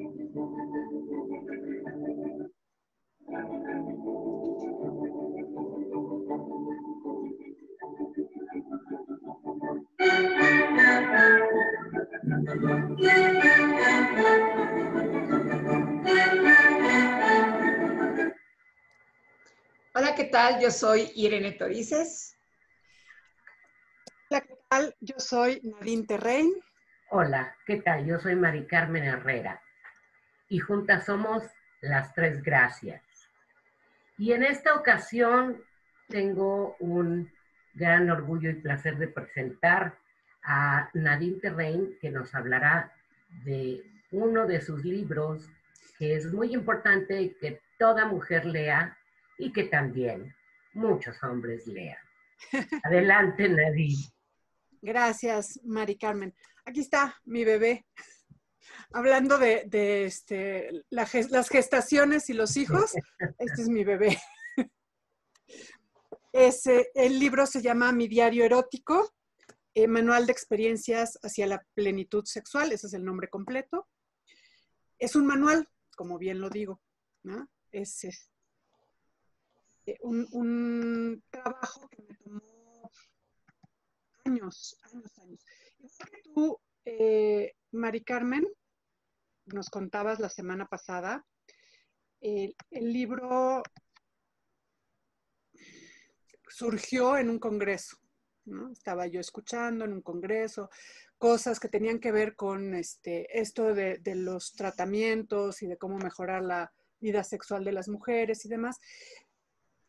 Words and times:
Hola, 0.00 0.14
¿qué 20.16 20.24
tal? 20.24 20.60
Yo 20.60 20.70
soy 20.70 21.12
Irene 21.14 21.52
Torices. 21.52 22.38
Hola, 24.30 24.40
¿qué 24.46 24.56
tal? 24.70 24.94
Yo 25.00 25.18
soy 25.18 25.60
Nadine 25.62 26.06
Terrein. 26.06 26.50
Hola, 27.10 27.54
¿qué 27.66 27.82
tal? 27.82 28.06
Yo 28.06 28.18
soy 28.18 28.34
Mari 28.34 28.66
Carmen 28.66 29.04
Herrera 29.04 29.60
y 30.50 30.58
juntas 30.58 31.06
somos 31.06 31.44
las 31.80 32.12
tres 32.12 32.42
gracias. 32.42 33.02
Y 34.18 34.32
en 34.32 34.42
esta 34.42 34.74
ocasión 34.74 35.62
tengo 36.08 36.76
un 36.80 37.32
gran 37.72 38.10
orgullo 38.10 38.50
y 38.50 38.54
placer 38.54 38.98
de 38.98 39.08
presentar 39.08 39.96
a 40.42 40.90
Nadine 40.92 41.40
Terrein, 41.40 41.96
que 42.00 42.10
nos 42.10 42.34
hablará 42.34 42.92
de 43.44 43.82
uno 44.10 44.46
de 44.46 44.60
sus 44.60 44.84
libros 44.84 45.48
que 45.98 46.16
es 46.16 46.32
muy 46.32 46.52
importante 46.52 47.36
que 47.40 47.60
toda 47.78 48.06
mujer 48.06 48.44
lea 48.44 48.96
y 49.38 49.52
que 49.52 49.64
también 49.64 50.34
muchos 50.72 51.22
hombres 51.22 51.66
lean. 51.66 51.98
Adelante, 52.84 53.48
Nadine. 53.48 54.02
Gracias, 54.82 55.60
Mari 55.62 55.96
Carmen. 55.96 56.34
Aquí 56.64 56.80
está 56.80 57.14
mi 57.24 57.44
bebé. 57.44 57.84
Hablando 58.92 59.38
de, 59.38 60.04
este, 60.04 60.70
las 60.90 61.48
gestaciones 61.48 62.28
y 62.30 62.32
los 62.34 62.56
hijos, 62.56 62.92
este 63.38 63.62
es 63.62 63.68
mi 63.68 63.84
bebé. 63.84 64.18
Ese, 66.32 66.90
el 66.94 67.18
libro 67.18 67.44
se 67.46 67.60
llama 67.60 67.92
Mi 67.92 68.06
diario 68.06 68.44
erótico, 68.44 69.12
eh, 69.74 69.88
Manual 69.88 70.26
de 70.26 70.32
experiencias 70.32 71.18
hacia 71.22 71.46
la 71.46 71.64
plenitud 71.74 72.24
sexual, 72.24 72.72
ese 72.72 72.86
es 72.86 72.94
el 72.94 73.04
nombre 73.04 73.28
completo. 73.28 73.88
Es 74.98 75.16
un 75.16 75.26
manual, 75.26 75.68
como 75.96 76.18
bien 76.18 76.40
lo 76.40 76.50
digo. 76.50 76.80
Es, 77.70 78.04
eh, 79.86 79.98
un, 80.02 81.22
trabajo 81.30 81.88
que 81.88 82.02
me 82.02 82.14
tomó 82.16 82.90
años, 84.24 84.78
años, 84.92 85.18
años. 85.18 85.44
tú, 86.34 86.60
eh, 86.84 87.54
Mari 87.72 88.02
Carmen, 88.04 88.46
nos 89.52 89.70
contabas 89.70 90.20
la 90.20 90.28
semana 90.28 90.66
pasada, 90.66 91.24
el 92.20 92.54
libro 92.70 93.62
surgió 96.48 97.16
en 97.16 97.30
un 97.30 97.38
congreso. 97.38 97.96
Estaba 98.72 99.06
yo 99.06 99.20
escuchando 99.20 99.84
en 99.84 99.92
un 99.92 100.02
congreso 100.02 100.70
cosas 101.18 101.60
que 101.60 101.68
tenían 101.68 102.00
que 102.00 102.12
ver 102.12 102.34
con 102.34 102.74
este, 102.74 103.38
esto 103.38 103.74
de, 103.74 103.98
de 103.98 104.14
los 104.14 104.52
tratamientos 104.52 105.62
y 105.62 105.66
de 105.66 105.76
cómo 105.76 105.98
mejorar 105.98 106.42
la 106.42 106.72
vida 106.98 107.24
sexual 107.24 107.64
de 107.64 107.72
las 107.72 107.88
mujeres 107.88 108.44
y 108.44 108.48
demás. 108.48 108.78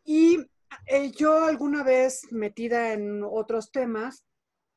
Y 0.03 0.39
eh, 0.87 1.11
yo 1.11 1.45
alguna 1.45 1.83
vez, 1.83 2.31
metida 2.31 2.93
en 2.93 3.23
otros 3.23 3.71
temas, 3.71 4.25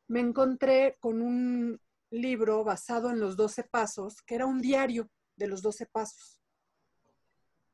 me 0.09 0.21
encontré 0.21 0.97
con 1.01 1.23
un 1.23 1.81
libro 2.21 2.65
basado 2.65 3.11
en 3.11 3.21
los 3.21 3.37
12 3.37 3.65
pasos, 3.65 4.23
que 4.23 4.35
era 4.35 4.47
un 4.47 4.61
diario 4.61 5.11
de 5.37 5.49
los 5.49 5.63
12 5.63 5.87
pasos. 5.87 6.41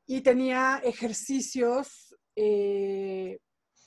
Y 0.05 0.21
tenía 0.21 0.81
ejercicios 0.83 2.15
eh, 2.35 3.39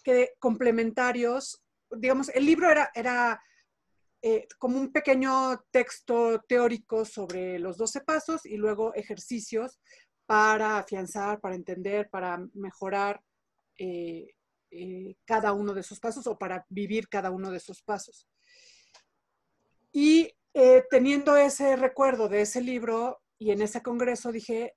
que 0.03 0.35
complementarios, 0.39 1.63
digamos, 1.91 2.29
el 2.31 2.47
libro 2.47 2.71
era, 2.71 2.91
era 2.95 3.43
eh, 4.23 4.47
como 4.59 4.79
un 4.79 4.93
pequeño 4.93 5.65
texto 5.71 6.41
teórico 6.49 7.05
sobre 7.05 7.59
los 7.59 7.77
12 7.77 8.01
pasos 8.03 8.47
y 8.47 8.57
luego 8.57 8.95
ejercicios 8.95 9.81
para 10.27 10.79
afianzar, 10.79 11.41
para 11.41 11.55
entender, 11.55 12.09
para 12.11 12.39
mejorar 12.55 13.23
eh, 13.79 14.35
cada 15.25 15.53
uno 15.53 15.75
de 15.75 15.83
esos 15.83 16.01
pasos 16.01 16.27
o 16.27 16.39
para 16.39 16.65
vivir 16.69 17.09
cada 17.09 17.31
uno 17.31 17.51
de 17.51 17.59
esos 17.59 17.83
pasos. 17.83 18.29
Y 19.93 20.33
teniendo 20.91 21.37
ese 21.37 21.77
recuerdo 21.77 22.29
de 22.29 22.43
ese 22.43 22.61
libro 22.61 23.21
y 23.39 23.51
en 23.51 23.61
ese 23.61 23.83
congreso 23.83 24.31
dije, 24.31 24.75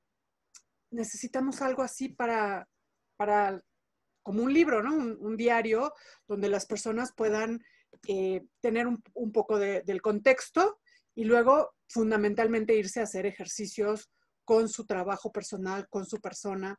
necesitamos 0.91 1.61
algo 1.61 1.83
así 1.83 2.09
para, 2.09 2.67
para 3.15 3.61
como 4.23 4.43
un 4.43 4.53
libro, 4.53 4.83
¿no? 4.83 4.93
Un, 4.93 5.37
diario 5.37 5.93
donde 6.27 6.49
las 6.49 6.65
personas 6.65 7.13
puedan 7.15 7.63
eh, 8.07 8.43
tener 8.59 8.87
un, 8.87 9.31
poco 9.31 9.57
del 9.57 10.01
contexto 10.01 10.79
y 11.15 11.23
luego 11.23 11.73
fundamentalmente 11.87 12.75
irse 12.75 12.99
a 12.99 13.03
hacer 13.03 13.25
ejercicios 13.25 14.09
con 14.43 14.67
su 14.67 14.85
trabajo 14.85 15.31
personal, 15.31 15.87
con 15.89 16.05
su 16.05 16.19
persona. 16.19 16.77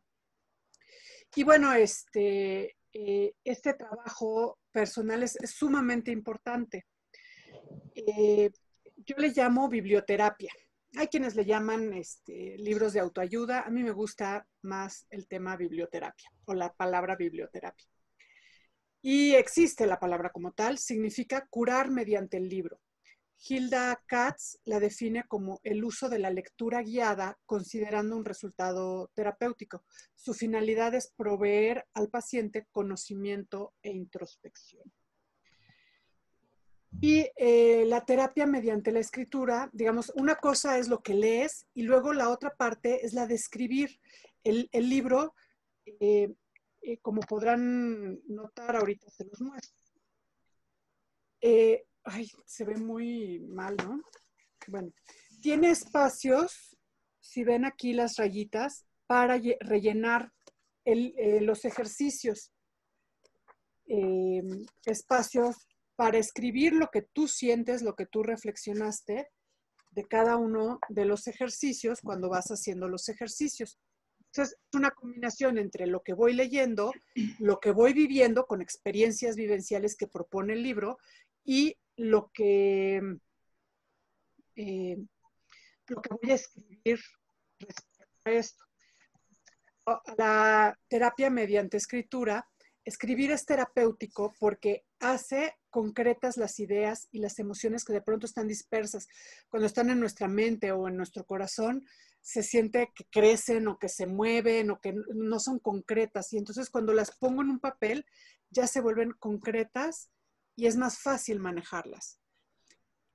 Y 1.34 1.42
bueno, 1.42 1.72
este, 1.72 2.76
eh, 2.92 3.32
este 3.44 3.72
trabajo 3.72 4.58
personal 4.70 5.22
es, 5.22 5.38
sumamente 5.44 6.10
importante. 6.10 6.86
Eh, 7.94 8.50
yo 9.08 9.16
le 9.16 9.30
llamo 9.30 9.70
biblioterapia. 9.70 10.52
Hay 10.96 11.08
quienes 11.08 11.34
le 11.34 11.46
llaman 11.46 11.94
este, 11.94 12.56
libros 12.58 12.92
de 12.92 13.00
autoayuda. 13.00 13.62
A 13.62 13.70
mí 13.70 13.82
me 13.82 13.90
gusta 13.90 14.46
más 14.60 15.06
el 15.08 15.26
tema 15.26 15.56
biblioterapia 15.56 16.30
o 16.44 16.52
la 16.52 16.74
palabra 16.74 17.16
biblioterapia. 17.16 17.86
Y 19.00 19.34
existe 19.34 19.86
la 19.86 19.98
palabra 19.98 20.30
como 20.30 20.52
tal, 20.52 20.76
significa 20.76 21.46
curar 21.48 21.90
mediante 21.90 22.36
el 22.36 22.48
libro. 22.50 22.80
Hilda 23.40 24.02
Katz 24.06 24.58
la 24.64 24.80
define 24.80 25.24
como 25.26 25.60
el 25.62 25.84
uso 25.84 26.10
de 26.10 26.18
la 26.18 26.30
lectura 26.30 26.82
guiada 26.82 27.38
considerando 27.46 28.16
un 28.16 28.26
resultado 28.26 29.10
terapéutico. 29.14 29.84
Su 30.16 30.34
finalidad 30.34 30.94
es 30.94 31.12
proveer 31.16 31.86
al 31.94 32.10
paciente 32.10 32.66
conocimiento 32.72 33.72
e 33.80 33.90
introspección. 33.90 34.92
Y 37.00 37.26
eh, 37.36 37.84
la 37.86 38.04
terapia 38.04 38.46
mediante 38.46 38.90
la 38.90 38.98
escritura, 39.00 39.70
digamos, 39.72 40.10
una 40.16 40.36
cosa 40.36 40.78
es 40.78 40.88
lo 40.88 41.00
que 41.00 41.14
lees 41.14 41.66
y 41.74 41.82
luego 41.82 42.12
la 42.12 42.30
otra 42.30 42.54
parte 42.54 43.04
es 43.04 43.12
la 43.12 43.26
de 43.26 43.34
escribir. 43.34 44.00
El, 44.44 44.68
libro, 44.72 45.34
eh, 45.84 46.32
eh, 46.80 46.98
como 46.98 47.20
podrán 47.20 48.18
notar, 48.28 48.76
ahorita 48.76 49.10
se 49.10 49.24
los 49.24 49.40
muestro. 49.42 49.76
ay, 52.04 52.30
se 52.46 52.64
ve 52.64 52.76
muy 52.76 53.40
mal, 53.40 53.76
¿no? 53.76 54.00
Bueno, 54.68 54.90
tiene 55.42 55.70
espacios, 55.70 56.76
si 57.20 57.44
ven 57.44 57.66
aquí 57.66 57.92
las 57.92 58.16
rayitas, 58.16 58.86
para 59.06 59.38
rellenar 59.60 60.32
los 60.84 61.64
ejercicios. 61.66 62.52
espacios 64.86 65.68
para 65.98 66.18
escribir 66.18 66.74
lo 66.74 66.90
que 66.92 67.02
tú 67.02 67.26
sientes, 67.26 67.82
lo 67.82 67.96
que 67.96 68.06
tú 68.06 68.22
reflexionaste 68.22 69.28
de 69.90 70.06
cada 70.06 70.36
uno 70.36 70.78
de 70.88 71.04
los 71.04 71.26
ejercicios 71.26 72.02
cuando 72.02 72.28
vas 72.28 72.46
haciendo 72.52 72.86
los 72.86 73.08
ejercicios. 73.08 73.80
Entonces, 74.26 74.56
es 74.60 74.78
una 74.78 74.92
combinación 74.92 75.58
entre 75.58 75.88
lo 75.88 76.04
que 76.04 76.14
voy 76.14 76.34
leyendo, 76.34 76.92
lo 77.40 77.58
que 77.58 77.72
voy 77.72 77.94
viviendo 77.94 78.46
con 78.46 78.62
experiencias 78.62 79.34
vivenciales 79.34 79.96
que 79.96 80.06
propone 80.06 80.52
el 80.52 80.62
libro 80.62 80.98
y 81.44 81.76
lo 81.96 82.30
que, 82.32 83.02
eh, 84.54 84.98
lo 85.88 86.00
que 86.00 86.14
voy 86.14 86.30
a 86.30 86.34
escribir 86.34 87.00
respecto 87.58 88.04
a 88.24 88.30
esto. 88.30 88.64
La 90.16 90.78
terapia 90.86 91.28
mediante 91.28 91.76
escritura 91.76 92.46
escribir 92.88 93.30
es 93.32 93.44
terapéutico 93.44 94.34
porque 94.38 94.84
hace 95.00 95.54
concretas 95.70 96.36
las 96.36 96.58
ideas 96.60 97.08
y 97.10 97.18
las 97.18 97.38
emociones 97.38 97.84
que 97.84 97.92
de 97.92 98.02
pronto 98.02 98.26
están 98.26 98.48
dispersas. 98.48 99.06
Cuando 99.48 99.66
están 99.66 99.90
en 99.90 100.00
nuestra 100.00 100.28
mente 100.28 100.72
o 100.72 100.88
en 100.88 100.96
nuestro 100.96 101.24
corazón, 101.24 101.84
se 102.20 102.42
siente 102.42 102.92
que 102.94 103.04
crecen 103.10 103.68
o 103.68 103.78
que 103.78 103.88
se 103.88 104.06
mueven 104.06 104.70
o 104.70 104.80
que 104.80 104.94
no 105.14 105.38
son 105.40 105.58
concretas. 105.58 106.32
Y 106.32 106.38
entonces 106.38 106.70
cuando 106.70 106.92
las 106.92 107.16
pongo 107.16 107.42
en 107.42 107.50
un 107.50 107.60
papel, 107.60 108.04
ya 108.50 108.66
se 108.66 108.80
vuelven 108.80 109.12
concretas 109.18 110.10
y 110.56 110.66
es 110.66 110.76
más 110.76 111.00
fácil 111.00 111.40
manejarlas. 111.40 112.20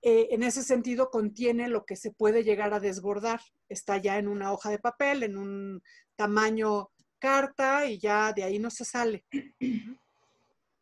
Eh, 0.01 0.29
en 0.31 0.43
ese 0.43 0.63
sentido, 0.63 1.09
contiene 1.09 1.69
lo 1.69 1.85
que 1.85 1.95
se 1.95 2.11
puede 2.11 2.43
llegar 2.43 2.73
a 2.73 2.81
desbordar. 2.81 3.39
Está 3.69 3.97
ya 3.97 4.17
en 4.17 4.27
una 4.27 4.51
hoja 4.51 4.69
de 4.69 4.79
papel, 4.79 5.23
en 5.23 5.37
un 5.37 5.81
tamaño 6.15 6.89
carta 7.19 7.85
y 7.85 7.99
ya 7.99 8.33
de 8.33 8.43
ahí 8.43 8.59
no 8.59 8.69
se 8.69 8.83
sale. 8.83 9.25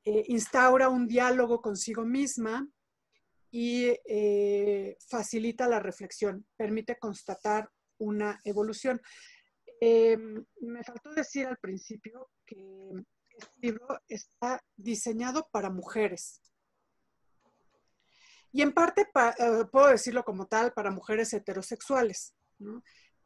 Eh, 0.03 0.25
instaura 0.29 0.89
un 0.89 1.07
diálogo 1.07 1.61
consigo 1.61 2.03
misma 2.03 2.67
y 3.51 3.93
eh, 4.07 4.97
facilita 5.07 5.67
la 5.67 5.79
reflexión, 5.79 6.47
permite 6.55 6.97
constatar 6.97 7.69
una 7.99 8.39
evolución. 8.43 8.99
Em, 9.79 10.43
me 10.61 10.83
faltó 10.83 11.11
decir 11.13 11.45
al 11.45 11.57
principio 11.57 12.29
que 12.45 12.91
este 13.29 13.59
libro 13.59 14.01
está 14.07 14.63
diseñado 14.75 15.47
para 15.51 15.69
mujeres. 15.69 16.41
Y 18.51 18.61
en 18.61 18.73
parte, 18.73 19.01
eh, 19.01 19.65
puedo 19.71 19.87
decirlo 19.87 20.23
como 20.23 20.47
tal, 20.47 20.73
para 20.73 20.91
mujeres 20.91 21.31
heterosexuales. 21.33 22.35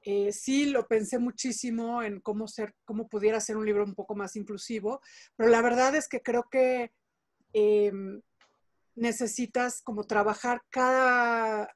Eh, 0.08 0.32
sí 0.32 0.68
lo 0.68 0.88
pensé 0.88 1.18
muchísimo 1.18 2.04
en 2.04 2.22
cómo, 2.22 2.48
ser, 2.48 2.76
cómo 2.86 3.08
pudiera 3.08 3.40
ser 3.40 3.58
un 3.58 3.66
libro 3.66 3.84
un 3.84 3.96
poco 3.96 4.16
más 4.16 4.36
inclusivo, 4.36 5.02
pero 5.36 5.50
la 5.50 5.62
verdad 5.62 5.96
es 5.96 6.08
que 6.08 6.22
creo 6.22 6.48
que 6.50 6.92
em, 7.54 8.22
necesitas 8.94 9.82
como 9.82 10.04
trabajar 10.04 10.62
cada, 10.70 11.76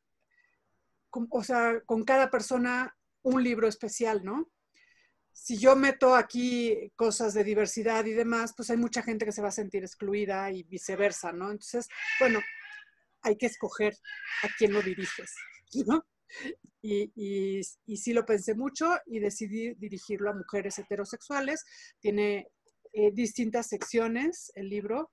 o 1.11 1.43
sea, 1.43 1.81
con 1.87 2.03
cada 2.03 2.29
persona 2.29 2.95
un 3.23 3.43
libro 3.43 3.67
especial, 3.67 4.23
¿no? 4.23 4.47
si 5.31 5.57
yo 5.57 5.75
meto 5.75 6.15
aquí 6.15 6.91
cosas 6.95 7.33
de 7.33 7.43
diversidad 7.43 8.05
y 8.05 8.11
demás, 8.11 8.53
pues 8.55 8.69
hay 8.69 8.77
mucha 8.77 9.01
gente 9.01 9.25
que 9.25 9.31
se 9.31 9.41
va 9.41 9.47
a 9.47 9.53
sentir 9.53 9.83
excluida 9.83 10.51
y 10.51 10.63
viceversa, 10.63 11.31
¿no? 11.31 11.45
Entonces, 11.45 11.87
bueno, 12.19 12.41
hay 13.21 13.37
que 13.37 13.45
escoger 13.45 13.95
a 14.43 14.49
quién 14.57 14.73
lo 14.73 14.81
diriges, 14.81 15.33
¿no? 15.87 16.05
Y, 16.81 17.61
sí 17.63 18.13
lo 18.13 18.25
pensé 18.25 18.55
mucho 18.55 18.89
y 19.05 19.19
decidí 19.19 19.73
dirigirlo 19.75 20.29
a 20.29 20.35
mujeres 20.35 20.79
heterosexuales. 20.79 21.65
Tiene 21.99 22.47
eh, 22.93 23.11
distintas 23.11 23.67
secciones 23.67 24.51
el 24.55 24.69
libro 24.69 25.11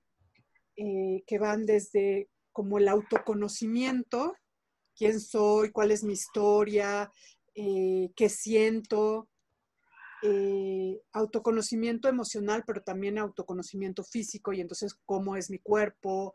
eh, 0.75 1.23
que 1.27 1.39
van 1.39 1.65
desde 1.65 2.29
como 2.51 2.77
el 2.77 2.87
autoconocimiento, 2.87 4.33
quién 4.95 5.19
soy, 5.19 5.71
cuál 5.71 5.91
es 5.91 6.03
mi 6.03 6.13
historia, 6.13 7.11
eh, 7.53 8.11
qué 8.15 8.29
siento, 8.29 9.29
autoconocimiento 11.11 12.09
emocional, 12.09 12.63
pero 12.65 12.81
también 12.81 13.19
autoconocimiento 13.19 14.03
físico 14.03 14.51
y 14.51 14.59
entonces 14.59 14.97
cómo 15.05 15.35
es 15.35 15.51
mi 15.51 15.59
cuerpo, 15.59 16.33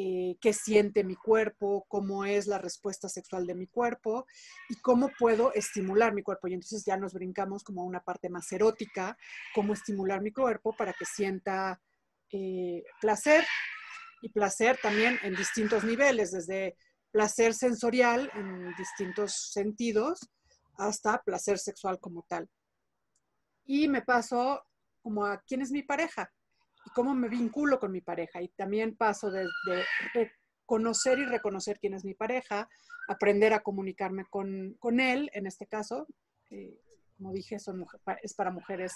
eh, 0.00 0.36
qué 0.40 0.52
siente 0.52 1.02
mi 1.02 1.16
cuerpo, 1.16 1.84
cómo 1.88 2.24
es 2.24 2.46
la 2.46 2.58
respuesta 2.58 3.08
sexual 3.08 3.48
de 3.48 3.56
mi 3.56 3.66
cuerpo 3.66 4.26
y 4.68 4.76
cómo 4.76 5.10
puedo 5.18 5.52
estimular 5.54 6.14
mi 6.14 6.22
cuerpo. 6.22 6.46
Y 6.46 6.54
entonces 6.54 6.84
ya 6.84 6.96
nos 6.96 7.14
brincamos 7.14 7.64
como 7.64 7.82
una 7.82 7.98
parte 7.98 8.30
más 8.30 8.52
erótica, 8.52 9.18
cómo 9.56 9.72
estimular 9.72 10.22
mi 10.22 10.30
cuerpo 10.30 10.72
para 10.72 10.92
que 10.92 11.04
sienta 11.04 11.80
eh, 12.30 12.84
placer 13.00 13.44
y 14.22 14.28
placer 14.28 14.78
también 14.80 15.18
en 15.24 15.34
distintos 15.34 15.82
niveles, 15.82 16.30
desde 16.30 16.76
placer 17.10 17.52
sensorial 17.52 18.30
en 18.34 18.72
distintos 18.76 19.50
sentidos 19.50 20.20
hasta 20.76 21.20
placer 21.22 21.58
sexual 21.58 21.98
como 21.98 22.24
tal 22.28 22.48
y 23.64 23.88
me 23.88 24.02
paso 24.02 24.64
como 25.02 25.26
a 25.26 25.40
quién 25.42 25.62
es 25.62 25.72
mi 25.72 25.82
pareja 25.82 26.30
y 26.84 26.90
cómo 26.90 27.14
me 27.14 27.28
vinculo 27.28 27.78
con 27.78 27.92
mi 27.92 28.00
pareja. 28.00 28.42
Y 28.42 28.48
también 28.48 28.96
paso 28.96 29.30
de, 29.30 29.46
conocer 30.66 31.18
y 31.18 31.24
reconocer 31.24 31.78
quién 31.78 31.94
es 31.94 32.04
mi 32.04 32.14
pareja, 32.14 32.68
aprender 33.08 33.54
a 33.54 33.60
comunicarme 33.60 34.26
con, 34.28 35.00
él, 35.00 35.30
en 35.32 35.46
este 35.46 35.66
caso, 35.66 36.06
eh, 36.50 36.78
como 37.16 37.32
dije, 37.32 37.58
son, 37.58 37.86
es 38.22 38.34
para 38.34 38.50
mujeres 38.50 38.94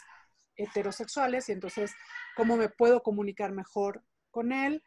heterosexuales 0.54 1.48
y 1.48 1.52
entonces 1.52 1.92
cómo 2.36 2.58
me 2.58 2.68
puedo 2.68 3.02
comunicar 3.02 3.52
mejor 3.52 4.04
con 4.30 4.52
él 4.52 4.82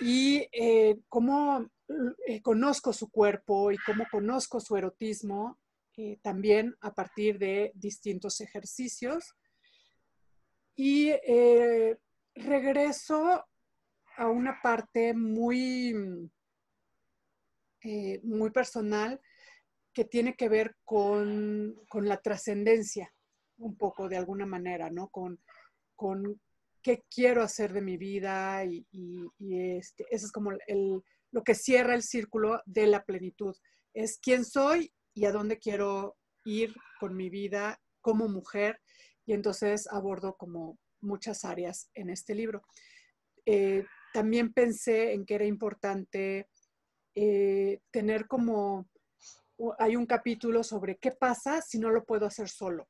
y 0.00 0.48
eh, 0.52 0.98
cómo 1.08 1.68
eh, 2.26 2.42
conozco 2.42 2.92
su 2.92 3.10
cuerpo 3.10 3.70
y 3.70 3.78
cómo 3.78 4.04
conozco 4.10 4.60
su 4.60 4.76
erotismo 4.76 5.58
eh, 5.96 6.18
también 6.20 6.76
a 6.80 6.94
partir 6.94 7.38
de 7.38 7.72
distintos 7.74 8.40
ejercicios. 8.40 9.34
Y 10.76 11.10
eh, 11.10 11.98
regreso 12.34 13.44
a 14.16 14.28
una 14.28 14.60
parte 14.62 15.14
muy, 15.14 15.94
eh, 17.82 18.20
muy 18.22 18.50
personal 18.50 19.20
que 19.92 20.04
tiene 20.04 20.36
que 20.36 20.48
ver 20.48 20.76
con, 20.84 21.74
la 21.92 22.20
trascendencia, 22.20 23.12
un 23.56 23.76
poco 23.76 24.08
de 24.08 24.18
alguna 24.18 24.44
manera, 24.44 24.90
¿no? 24.90 25.08
Con, 25.08 25.40
con 25.94 26.40
qué 26.82 27.02
quiero 27.10 27.42
hacer 27.42 27.72
de 27.72 27.80
mi 27.80 27.96
vida 27.96 28.62
y, 28.64 28.86
este, 29.40 30.06
eso 30.10 30.26
es 30.26 30.32
como 30.32 30.52
lo 30.52 31.42
que 31.42 31.54
cierra 31.54 31.94
el 31.94 32.02
círculo 32.02 32.60
de 32.66 32.86
la 32.86 33.02
plenitud. 33.02 33.56
Es 33.94 34.18
quién 34.18 34.44
soy 34.44 34.92
y 35.14 35.24
a 35.24 35.32
dónde 35.32 35.58
quiero 35.58 36.16
ir 36.44 36.76
con 37.00 37.16
mi 37.16 37.30
vida 37.30 37.80
como 38.00 38.28
mujer. 38.28 38.78
Y 39.26 39.32
entonces 39.32 39.86
abordo 39.90 40.36
como 40.36 40.78
muchas 41.00 41.44
áreas 41.44 41.90
en 41.94 42.10
este 42.10 42.34
libro. 42.34 42.62
Eh, 43.44 43.84
también 44.12 44.52
pensé 44.52 45.12
en 45.12 45.26
que 45.26 45.34
era 45.34 45.44
importante 45.44 46.48
eh, 47.14 47.80
tener 47.90 48.26
como, 48.26 48.88
hay 49.78 49.96
un 49.96 50.06
capítulo 50.06 50.62
sobre 50.62 50.96
qué 50.96 51.12
pasa 51.12 51.60
si 51.60 51.78
no 51.78 51.90
lo 51.90 52.04
puedo 52.04 52.26
hacer 52.26 52.48
solo, 52.48 52.88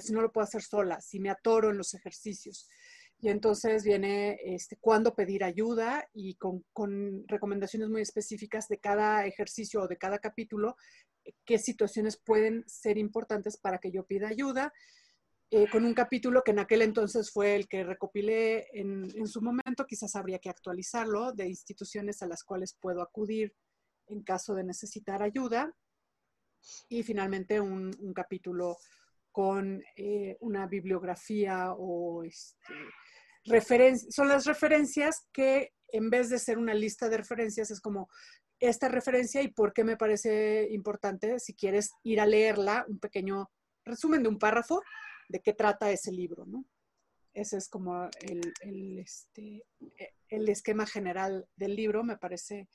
si 0.00 0.12
no 0.12 0.22
lo 0.22 0.32
puedo 0.32 0.44
hacer 0.44 0.62
sola, 0.62 1.00
si 1.00 1.18
me 1.20 1.30
atoro 1.30 1.70
en 1.70 1.78
los 1.78 1.94
ejercicios. 1.94 2.68
Y 3.22 3.28
entonces 3.28 3.84
viene 3.84 4.38
este, 4.42 4.76
cuándo 4.76 5.14
pedir 5.14 5.44
ayuda 5.44 6.08
y 6.14 6.36
con, 6.36 6.64
con, 6.72 7.24
recomendaciones 7.28 7.90
muy 7.90 8.00
específicas 8.00 8.66
de 8.68 8.78
cada 8.78 9.26
ejercicio 9.26 9.82
o 9.82 9.88
de 9.88 9.98
cada 9.98 10.18
capítulo 10.18 10.76
qué 11.44 11.58
situaciones 11.58 12.16
pueden 12.16 12.64
ser 12.66 12.96
importantes 12.98 13.58
para 13.58 13.78
que 13.78 13.90
yo 13.90 14.04
pida 14.04 14.28
ayuda, 14.28 14.72
eh, 15.52 15.68
con 15.68 15.84
un 15.84 15.94
capítulo 15.94 16.42
que 16.44 16.52
en 16.52 16.60
aquel 16.60 16.82
entonces 16.82 17.32
fue 17.32 17.56
el 17.56 17.66
que 17.66 17.82
recopilé 17.82 18.68
en, 18.72 19.26
su 19.26 19.42
momento, 19.42 19.84
quizás 19.84 20.14
habría 20.14 20.38
que 20.38 20.48
actualizarlo, 20.48 21.32
de 21.32 21.48
instituciones 21.48 22.22
a 22.22 22.28
las 22.28 22.44
cuales 22.44 22.76
puedo 22.80 23.02
acudir 23.02 23.52
en 24.06 24.22
caso 24.22 24.54
de 24.54 24.62
necesitar 24.62 25.24
ayuda. 25.24 25.74
Y 26.88 27.02
finalmente 27.02 27.60
un, 27.60 27.92
capítulo 28.14 28.76
con 29.32 29.82
eh, 29.96 30.36
una 30.38 30.68
bibliografía 30.68 31.72
o 31.76 32.22
este, 32.22 32.74
son 34.10 34.28
las 34.28 34.44
referencias 34.44 35.26
que 35.32 35.72
en 35.88 36.10
vez 36.10 36.28
de 36.28 36.38
ser 36.38 36.58
una 36.58 36.74
lista 36.74 37.08
de 37.08 37.16
referencias 37.16 37.72
es 37.72 37.80
como 37.80 38.08
esta 38.60 38.88
referencia 38.88 39.42
y 39.42 39.48
por 39.48 39.72
qué 39.72 39.82
me 39.82 39.96
parece 39.96 40.68
importante, 40.70 41.40
si 41.40 41.54
quieres 41.54 41.90
ir 42.04 42.20
a 42.20 42.26
leerla, 42.26 42.84
un 42.86 43.00
pequeño 43.00 43.50
resumen 43.84 44.22
de 44.22 44.28
un 44.28 44.38
párrafo 44.38 44.80
de 45.30 45.40
qué 45.40 45.52
trata 45.52 45.90
ese 45.90 46.12
libro, 46.12 46.44
¿no? 46.44 46.64
Ese 47.32 47.56
es 47.56 47.68
como 47.68 48.08
el, 48.20 48.98
este, 48.98 49.64
el 50.28 50.48
esquema 50.48 50.84
general 50.84 51.46
del 51.56 51.76
libro, 51.76 52.02
me 52.02 52.18
parece 52.18 52.68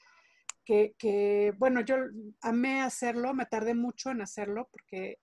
que, 0.65 1.53
bueno, 1.57 1.81
yo 1.81 1.97
amé 2.41 2.81
hacerlo, 2.81 3.33
me 3.33 3.45
tardé 3.45 3.75
mucho 3.75 4.09
en 4.09 4.21
hacerlo 4.21 4.67
porque 4.71 5.19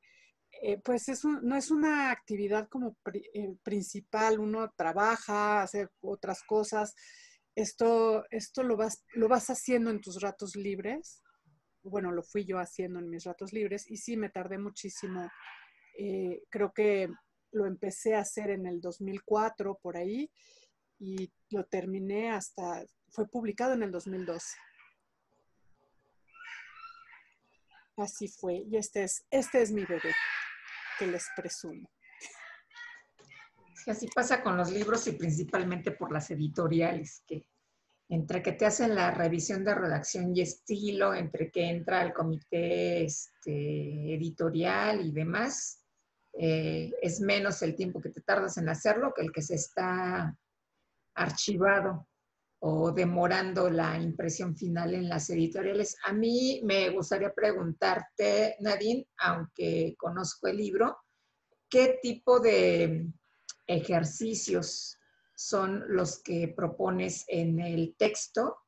eh, 0.63 0.79
pues 0.85 1.09
es 1.09 1.25
no 1.25 1.57
es 1.57 1.71
una 1.71 2.11
actividad 2.11 2.69
como 2.69 2.97
eh, 3.13 3.57
principal, 3.63 4.39
uno 4.39 4.71
trabaja, 4.77 5.63
hace 5.63 5.89
otras 6.01 6.43
cosas, 6.45 6.95
esto, 7.57 8.25
esto 8.31 8.63
lo, 8.63 8.77
vas, 8.77 9.05
lo 9.15 9.29
vas 9.29 9.51
haciendo 9.51 9.91
en 9.91 10.01
tus 10.01 10.21
ratos 10.21 10.55
libres. 10.55 11.23
Bueno, 11.83 12.13
lo 12.13 12.23
fui 12.23 12.45
yo 12.45 12.59
haciendo 12.59 13.01
en 13.01 13.11
mis 13.11 13.25
ratos 13.25 13.53
libres 13.53 13.91
y 13.91 13.97
sí, 13.97 14.17
me 14.17 14.31
tardé 14.31 14.59
muchísimo. 14.59 15.29
Eh, 15.99 16.43
creo 16.49 16.73
que 16.73 17.09
lo 17.53 17.67
empecé 17.67 18.15
a 18.15 18.21
hacer 18.21 18.51
en 18.51 18.67
el 18.67 18.81
2004, 18.81 19.79
por 19.83 19.97
ahí, 19.97 20.31
y 20.99 21.31
lo 21.51 21.65
terminé 21.65 22.31
hasta, 22.31 22.85
fue 23.11 23.29
publicado 23.29 23.75
en 23.75 23.83
el 23.83 23.91
2012. 23.91 24.57
Así 27.97 28.29
fue. 28.29 28.65
Y 28.71 28.77
este 28.77 29.05
es, 29.05 29.25
este 29.31 29.63
es 29.63 29.71
mi 29.71 29.85
bebé, 29.85 30.13
que 30.99 31.07
les 31.07 31.27
presumo 31.37 31.89
así 33.91 34.07
pasa 34.15 34.43
con 34.43 34.57
los 34.57 34.71
libros 34.71 35.07
y 35.09 35.13
principalmente 35.13 35.91
por 35.91 36.13
las 36.13 36.31
editoriales, 36.31 37.23
que 37.27 37.47
entre 38.09 38.43
que 38.43 38.53
te 38.53 38.67
hacen 38.67 38.95
la 38.95 39.11
revisión 39.11 39.65
de 39.65 39.75
redacción 39.75 40.37
y 40.37 40.43
estilo, 40.43 41.15
entre 41.15 41.51
que 41.51 41.71
entra 41.71 42.03
el 42.03 42.13
comité 42.13 43.05
este, 43.05 44.15
editorial 44.15 45.05
y 45.07 45.13
demás, 45.13 45.82
eh, 46.33 46.93
es 47.01 47.21
menos 47.21 47.63
el 47.63 47.75
tiempo 47.75 48.01
que 48.01 48.11
te 48.11 48.21
tardas 48.23 48.57
en 48.57 48.69
hacerlo 48.69 49.13
que 49.15 49.23
el 49.23 49.33
que 49.33 49.43
se 49.43 49.55
está 49.57 50.37
archivado 51.15 52.09
o 52.61 52.93
demorando 52.93 53.69
la 53.69 53.99
impresión 53.99 54.57
final 54.57 54.95
en 54.95 55.09
las 55.09 55.29
editoriales. 55.31 55.97
A 56.05 56.13
mí 56.13 56.61
me 56.65 56.91
gustaría 56.91 57.35
preguntarte, 57.35 58.57
Nadine, 58.61 59.09
aunque 59.19 59.95
conozco 59.99 60.47
el 60.47 60.59
libro, 60.59 60.97
¿qué 61.69 61.99
tipo 62.01 62.39
de 62.39 63.09
ejercicios 63.67 64.99
son 65.35 65.85
los 65.89 66.23
que 66.23 66.53
propones 66.55 67.25
en 67.27 67.59
el 67.59 67.97
texto 67.97 68.59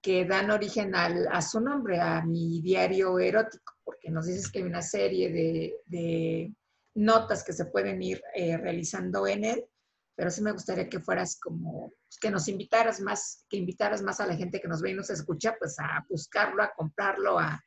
que 0.00 0.24
dan 0.24 0.50
origen 0.50 0.94
a 0.96 1.40
su 1.42 1.60
nombre, 1.60 2.00
a 2.00 2.22
mi 2.22 2.60
diario 2.60 3.18
erótico. 3.18 3.74
porque 3.84 4.10
nos 4.10 4.26
dices 4.26 4.50
que 4.50 4.58
hay 4.58 4.64
una 4.64 4.82
serie 4.82 5.30
de, 5.86 6.52
notas 6.94 7.44
que 7.44 7.52
se 7.52 7.66
pueden 7.66 8.02
ir 8.02 8.22
eh, 8.34 8.56
realizando 8.56 9.26
en 9.26 9.44
él, 9.44 9.64
pero 10.14 10.30
sí 10.30 10.42
me 10.42 10.52
gustaría 10.52 10.88
que 10.88 11.00
fueras 11.00 11.38
como, 11.40 11.92
pues, 12.06 12.18
que 12.20 12.30
nos 12.30 12.48
invitaras 12.48 13.00
más, 13.00 13.44
que 13.48 13.56
invitaras 13.56 14.02
más 14.02 14.20
a 14.20 14.26
la 14.26 14.36
gente 14.36 14.60
que 14.60 14.68
nos 14.68 14.82
ve 14.82 14.90
y 14.90 14.94
nos 14.94 15.10
escucha, 15.10 15.56
pues 15.58 15.78
a 15.78 16.04
buscarlo, 16.08 16.62
a 16.62 16.72
comprarlo, 16.74 17.38
a 17.38 17.62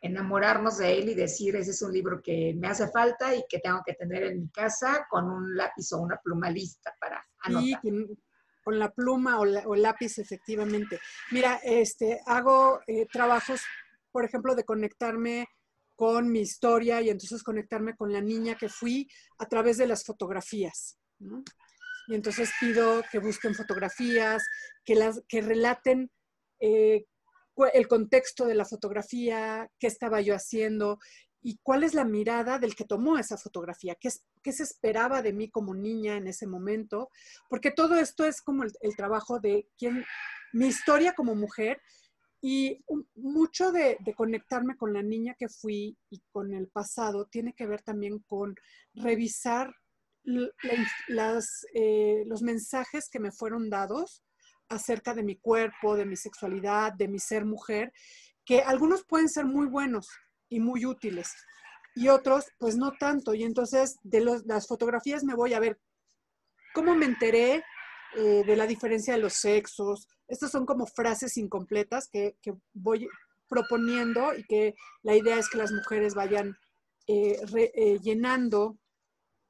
enamorarnos 0.00 0.78
de 0.78 0.98
él 0.98 1.08
y 1.08 1.14
decir, 1.14 1.56
ese 1.56 1.72
es 1.72 1.82
un 1.82 1.92
libro 1.92 2.20
que 2.22 2.54
me 2.56 2.68
hace 2.68 2.88
falta 2.88 3.34
y 3.34 3.44
que 3.48 3.58
tengo 3.58 3.82
que 3.84 3.94
tener 3.94 4.22
en 4.24 4.40
mi 4.40 4.48
casa 4.50 5.06
con 5.10 5.28
un 5.28 5.56
lápiz 5.56 5.92
o 5.92 5.98
una 5.98 6.16
pluma 6.22 6.50
lista 6.50 6.94
para 7.00 7.24
anotar. 7.40 7.80
con 8.62 8.78
la 8.78 8.90
pluma 8.90 9.40
o, 9.40 9.74
lápiz, 9.74 10.18
efectivamente. 10.18 11.00
Mira, 11.32 11.58
este, 11.64 12.20
hago 12.26 12.80
eh, 12.86 13.06
trabajos, 13.10 13.62
por 14.12 14.24
ejemplo, 14.24 14.54
de 14.54 14.64
conectarme 14.64 15.48
con 15.98 16.30
mi 16.30 16.38
historia 16.42 17.02
y 17.02 17.10
entonces 17.10 17.42
conectarme 17.42 17.96
con 17.96 18.12
la 18.12 18.20
niña 18.20 18.54
que 18.54 18.68
fui 18.68 19.10
a 19.36 19.46
través 19.48 19.78
de 19.78 19.88
las 19.88 20.04
fotografías. 20.04 20.96
Y 22.06 22.14
entonces 22.14 22.52
pido 22.60 23.02
que 23.10 23.18
busquen 23.18 23.52
fotografías, 23.52 24.44
que, 24.84 24.94
las, 24.94 25.20
que 25.26 25.40
relaten 25.40 26.08
eh, 26.60 27.04
el 27.74 27.88
contexto 27.88 28.46
de 28.46 28.54
la 28.54 28.64
fotografía, 28.64 29.68
qué 29.80 29.88
estaba 29.88 30.20
yo 30.20 30.36
haciendo 30.36 31.00
y 31.42 31.58
cuál 31.64 31.82
es 31.82 31.94
la 31.94 32.04
mirada 32.04 32.60
del 32.60 32.76
que 32.76 32.84
tomó 32.84 33.18
esa 33.18 33.36
fotografía, 33.36 33.96
qué, 33.96 34.08
qué 34.40 34.52
se 34.52 34.62
esperaba 34.62 35.20
de 35.20 35.32
mí 35.32 35.50
como 35.50 35.74
niña 35.74 36.16
en 36.16 36.28
ese 36.28 36.46
momento, 36.46 37.10
porque 37.48 37.72
todo 37.72 37.96
esto 37.96 38.24
es 38.24 38.40
como 38.40 38.62
el, 38.62 38.96
trabajo 38.96 39.40
de 39.40 39.66
quién, 39.76 40.04
mi 40.52 40.68
historia 40.68 41.12
como 41.14 41.34
mujer 41.34 41.82
y 42.40 42.84
mucho 43.16 43.72
de, 43.72 43.98
conectarme 44.16 44.76
con 44.76 44.92
la 44.92 45.02
niña 45.02 45.34
que 45.38 45.48
fui 45.48 45.96
y 46.10 46.20
con 46.30 46.54
el 46.54 46.68
pasado 46.68 47.26
tiene 47.26 47.52
que 47.52 47.66
ver 47.66 47.82
también 47.82 48.20
con 48.20 48.54
revisar 48.94 49.74
las, 51.08 51.66
eh, 51.74 52.22
los 52.26 52.42
mensajes 52.42 53.08
que 53.08 53.18
me 53.18 53.32
fueron 53.32 53.70
dados 53.70 54.22
acerca 54.68 55.14
de 55.14 55.22
mi 55.22 55.36
cuerpo, 55.36 55.96
de 55.96 56.04
mi 56.04 56.16
sexualidad, 56.16 56.92
de 56.92 57.08
mi 57.08 57.18
ser 57.18 57.44
mujer, 57.44 57.92
que 58.44 58.60
algunos 58.60 59.04
pueden 59.04 59.28
ser 59.28 59.46
muy 59.46 59.66
buenos 59.66 60.08
y 60.48 60.60
muy 60.60 60.84
útiles 60.84 61.32
y 61.94 62.08
otros 62.08 62.46
pues 62.58 62.76
no 62.76 62.92
tanto. 62.92 63.34
Y 63.34 63.42
entonces 63.42 63.96
de 64.02 64.20
las 64.44 64.66
fotografías 64.66 65.24
me 65.24 65.34
voy 65.34 65.54
a 65.54 65.60
ver 65.60 65.80
cómo 66.72 66.94
me 66.94 67.06
enteré 67.06 67.64
eh, 68.16 68.42
de 68.44 68.56
la 68.56 68.66
diferencia 68.66 69.14
de 69.14 69.20
los 69.20 69.34
sexos. 69.34 70.08
Estas 70.26 70.50
son 70.50 70.66
como 70.66 70.86
frases 70.86 71.36
incompletas 71.36 72.08
que, 72.08 72.36
voy 72.72 73.08
proponiendo 73.48 74.34
y 74.34 74.44
que 74.44 74.74
la 75.02 75.16
idea 75.16 75.38
es 75.38 75.48
que 75.48 75.58
las 75.58 75.72
mujeres 75.72 76.14
vayan 76.14 76.54
eh, 77.06 77.40
eh, 77.74 77.98
llenando 78.00 78.78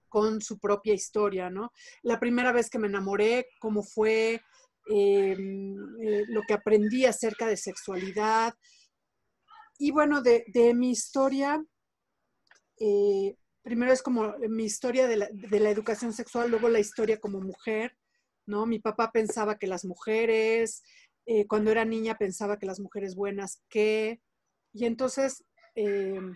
con 0.08 0.40
su 0.40 0.58
propia 0.58 0.94
historia, 0.94 1.50
¿no? 1.50 1.72
La 2.02 2.18
primera 2.18 2.52
vez 2.52 2.70
que 2.70 2.78
me 2.78 2.86
enamoré, 2.86 3.48
cómo 3.60 3.82
fue, 3.82 4.40
Em, 4.90 5.76
eh, 6.00 6.24
lo 6.28 6.42
que 6.48 6.54
aprendí 6.54 7.04
acerca 7.04 7.46
de 7.46 7.58
sexualidad. 7.58 8.54
Y 9.78 9.90
bueno, 9.90 10.22
de, 10.22 10.44
mi 10.74 10.90
historia, 10.90 11.62
eh, 12.80 13.36
primero 13.62 13.92
es 13.92 14.02
como 14.02 14.34
mi 14.48 14.64
historia 14.64 15.06
de 15.06 15.16
la, 15.18 15.70
educación 15.70 16.14
sexual, 16.14 16.50
luego 16.50 16.70
la 16.70 16.80
historia 16.80 17.20
como 17.20 17.40
mujer, 17.40 17.96
¿no? 18.48 18.66
Mi 18.66 18.78
papá 18.78 19.12
pensaba 19.12 19.58
que 19.58 19.66
las 19.66 19.84
mujeres, 19.84 20.82
eh, 21.26 21.46
cuando 21.46 21.70
era 21.70 21.84
niña 21.84 22.16
pensaba 22.16 22.58
que 22.58 22.66
las 22.66 22.80
mujeres 22.80 23.14
buenas, 23.14 23.62
¿qué? 23.68 24.20
Y 24.72 24.86
entonces, 24.86 25.44
em, 25.74 26.34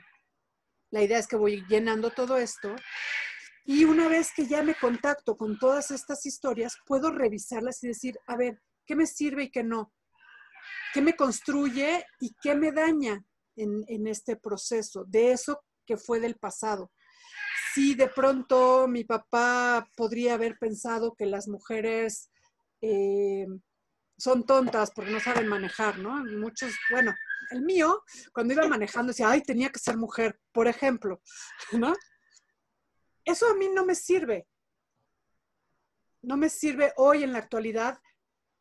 la 0.91 1.03
idea 1.03 1.19
es 1.19 1.27
que 1.27 1.37
voy 1.37 1.65
llenando 1.69 2.11
todo 2.11 2.37
esto 2.37 2.77
y 3.65 3.85
una 3.85 4.09
vez 4.09 4.33
que 4.35 4.47
ya 4.47 4.63
me 4.63 4.75
contacto 4.75 5.37
con 5.37 5.59
todas 5.59 5.91
estas 5.91 6.27
historias, 6.27 6.77
puedo 6.85 7.11
revisarlas 7.11 7.83
y 7.83 7.89
decir, 7.89 8.19
a 8.27 8.37
ver, 8.37 8.61
¿qué 8.85 8.97
me 8.97 9.07
sirve 9.07 9.45
y 9.45 9.51
qué 9.51 9.63
no? 9.63 9.93
¿Qué 10.93 11.01
me 11.01 11.15
construye 11.15 12.05
y 12.21 12.35
qué 12.43 12.55
me 12.55 12.73
daña 12.73 13.25
en, 13.57 14.07
este 14.07 14.37
proceso 14.37 15.05
de 15.05 15.33
eso 15.33 15.63
que 15.87 15.97
fue 15.97 16.19
del 16.19 16.37
pasado? 16.37 16.91
Si 17.75 17.95
de 17.95 18.09
pronto 18.09 18.87
mi 18.87 19.05
papá 19.05 19.89
podría 19.97 20.35
haber 20.35 20.59
pensado 20.59 21.15
que 21.15 21.27
las 21.27 21.49
mujeres 21.49 22.31
eh, 22.81 23.47
son 24.19 24.45
tontas 24.45 24.91
porque 24.95 25.11
no 25.11 25.21
saben 25.21 25.49
manejar, 25.49 25.99
¿no? 25.99 26.23
Muchos, 26.25 26.73
bueno, 26.91 27.15
el 27.51 27.63
mío, 27.63 28.03
cuando 28.33 28.55
iba 28.55 28.69
manejando, 28.69 29.09
decía, 29.09 29.31
ay, 29.31 29.43
tenía 29.43 29.71
que 29.71 29.79
ser 29.79 29.97
mujer, 29.97 30.39
por 30.53 30.69
ejemplo, 30.69 31.21
¿no? 31.73 31.95
Eso 33.25 33.49
a 33.49 33.55
mí 33.55 33.69
no 33.69 33.85
me 33.85 33.95
sirve. 33.95 34.47
No 36.23 36.37
me 36.37 36.49
sirve 36.49 36.93
hoy 36.97 37.25
en 37.25 37.33
la 37.33 37.39
actualidad 37.39 37.99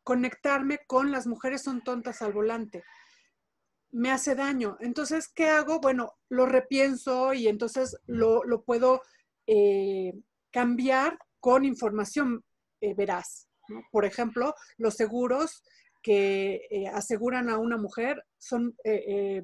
conectarme 0.02 0.80
con 0.86 1.12
las 1.12 1.26
mujeres 1.26 1.62
son 1.62 1.82
tontas 1.82 2.22
al 2.22 2.32
volante. 2.32 2.82
Me 3.92 4.10
hace 4.10 4.34
daño. 4.34 4.76
Entonces, 4.80 5.28
¿qué 5.28 5.48
hago? 5.48 5.80
Bueno, 5.80 6.14
lo 6.28 6.46
repienso 6.46 7.32
y 7.34 7.48
entonces 7.48 7.96
lo, 8.06 8.42
puedo 8.64 9.02
eh, 9.46 10.12
cambiar 10.50 11.18
con 11.40 11.64
información 11.64 12.44
eh, 12.80 12.94
veraz. 12.94 13.48
Por 13.90 14.04
ejemplo, 14.04 14.54
los 14.78 14.94
seguros 14.94 15.62
que 16.02 16.66
eh, 16.70 16.88
aseguran 16.88 17.48
a 17.48 17.58
una 17.58 17.76
mujer 17.76 18.24
son 18.38 18.74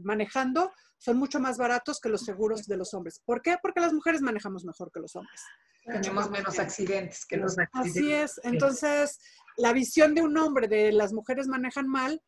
manejando 0.03 0.73
son 0.99 1.17
mucho 1.17 1.41
más 1.41 1.57
baratos 1.57 2.01
que 2.01 2.09
los 2.09 2.23
seguros 2.23 2.67
de 2.67 2.77
los 2.77 2.93
hombres. 2.93 3.23
¿Por 3.25 3.41
qué? 3.41 3.57
Porque 3.63 3.81
las 3.81 3.93
mujeres 3.93 4.21
manejamos 4.21 4.65
mejor 4.65 4.91
que 4.93 5.01
los 5.01 5.15
hombres. 5.17 5.41
Tenemos 5.85 6.31
menos 6.31 6.59
accidentes 6.59 7.25
que 7.25 7.37
los 7.37 7.57
accidentes. 7.59 7.97
Así 7.97 8.13
es. 8.13 8.41
Entonces, 8.43 9.21
la 9.57 9.73
visión 9.73 10.15
de 10.15 10.23
un 10.23 10.37
hombre 10.37 10.69
de 10.69 10.93
las 10.93 11.13
mujeres 11.13 11.47
manejan 11.47 11.89
mal 11.89 12.21